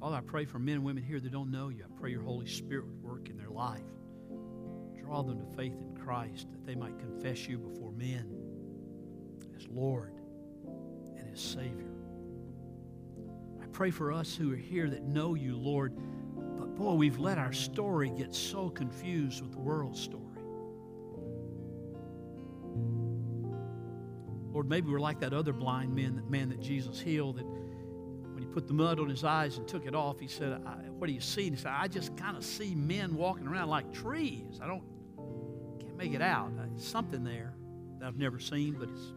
Father, 0.00 0.16
I 0.16 0.20
pray 0.20 0.44
for 0.44 0.58
men 0.58 0.74
and 0.74 0.84
women 0.84 1.02
here 1.02 1.18
that 1.18 1.32
don't 1.32 1.50
know 1.50 1.70
you. 1.70 1.82
I 1.82 1.98
pray 1.98 2.10
your 2.10 2.20
Holy 2.20 2.46
Spirit 2.46 2.84
would 2.88 3.02
work 3.02 3.30
in 3.30 3.38
their 3.38 3.48
life. 3.48 3.80
Draw 5.04 5.22
them 5.22 5.38
to 5.38 5.56
faith 5.56 5.74
in 5.74 5.93
Christ 6.04 6.48
that 6.52 6.66
they 6.66 6.74
might 6.74 6.98
confess 6.98 7.48
you 7.48 7.58
before 7.58 7.90
men 7.92 8.30
as 9.56 9.66
Lord 9.68 10.12
and 11.16 11.32
as 11.32 11.40
Savior. 11.40 11.90
I 13.62 13.66
pray 13.72 13.90
for 13.90 14.12
us 14.12 14.34
who 14.34 14.52
are 14.52 14.56
here 14.56 14.90
that 14.90 15.04
know 15.04 15.34
you, 15.34 15.56
Lord, 15.56 15.96
but 16.58 16.74
boy, 16.74 16.94
we've 16.94 17.18
let 17.18 17.38
our 17.38 17.52
story 17.52 18.10
get 18.10 18.34
so 18.34 18.68
confused 18.68 19.40
with 19.40 19.52
the 19.52 19.58
world's 19.58 20.00
story. 20.00 20.20
Lord, 24.52 24.68
maybe 24.68 24.90
we're 24.90 25.00
like 25.00 25.20
that 25.20 25.32
other 25.32 25.52
blind 25.52 25.94
man, 25.94 26.16
that 26.16 26.28
man 26.30 26.50
that 26.50 26.60
Jesus 26.60 27.00
healed, 27.00 27.38
that 27.38 27.46
when 27.46 28.42
he 28.42 28.46
put 28.46 28.68
the 28.68 28.74
mud 28.74 29.00
on 29.00 29.08
his 29.08 29.24
eyes 29.24 29.56
and 29.56 29.66
took 29.66 29.86
it 29.86 29.94
off, 29.94 30.20
he 30.20 30.28
said, 30.28 30.62
What 30.98 31.06
do 31.06 31.12
you 31.12 31.20
see? 31.20 31.46
And 31.46 31.56
he 31.56 31.62
said, 31.62 31.72
I 31.74 31.88
just 31.88 32.16
kind 32.16 32.36
of 32.36 32.44
see 32.44 32.74
men 32.74 33.16
walking 33.16 33.48
around 33.48 33.68
like 33.68 33.92
trees. 33.92 34.60
I 34.62 34.66
don't, 34.66 34.82
it 36.12 36.22
out. 36.22 36.52
Uh, 36.58 36.64
There's 36.70 36.86
something 36.86 37.24
there 37.24 37.54
that 37.98 38.06
I've 38.06 38.18
never 38.18 38.38
seen, 38.38 38.76
but 38.78 38.88
it's 38.90 39.12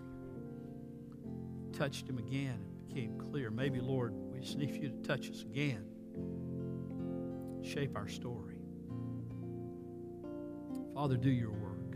touched 1.77 2.07
him 2.07 2.17
again. 2.17 2.59
It 2.65 2.87
became 2.87 3.19
clear. 3.19 3.51
Maybe, 3.51 3.79
Lord, 3.81 4.13
we 4.31 4.39
just 4.39 4.57
need 4.57 4.71
you 4.71 4.89
to 4.89 4.97
touch 5.03 5.29
us 5.29 5.41
again, 5.41 5.85
shape 7.61 7.95
our 7.95 8.07
story. 8.07 8.55
Father, 10.93 11.17
do 11.17 11.29
your 11.29 11.51
work. 11.51 11.95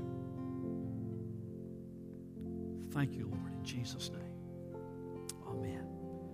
Thank 2.91 3.15
you, 3.15 3.27
Lord, 3.27 3.53
in 3.53 3.63
Jesus' 3.63 4.11
name. 4.11 4.20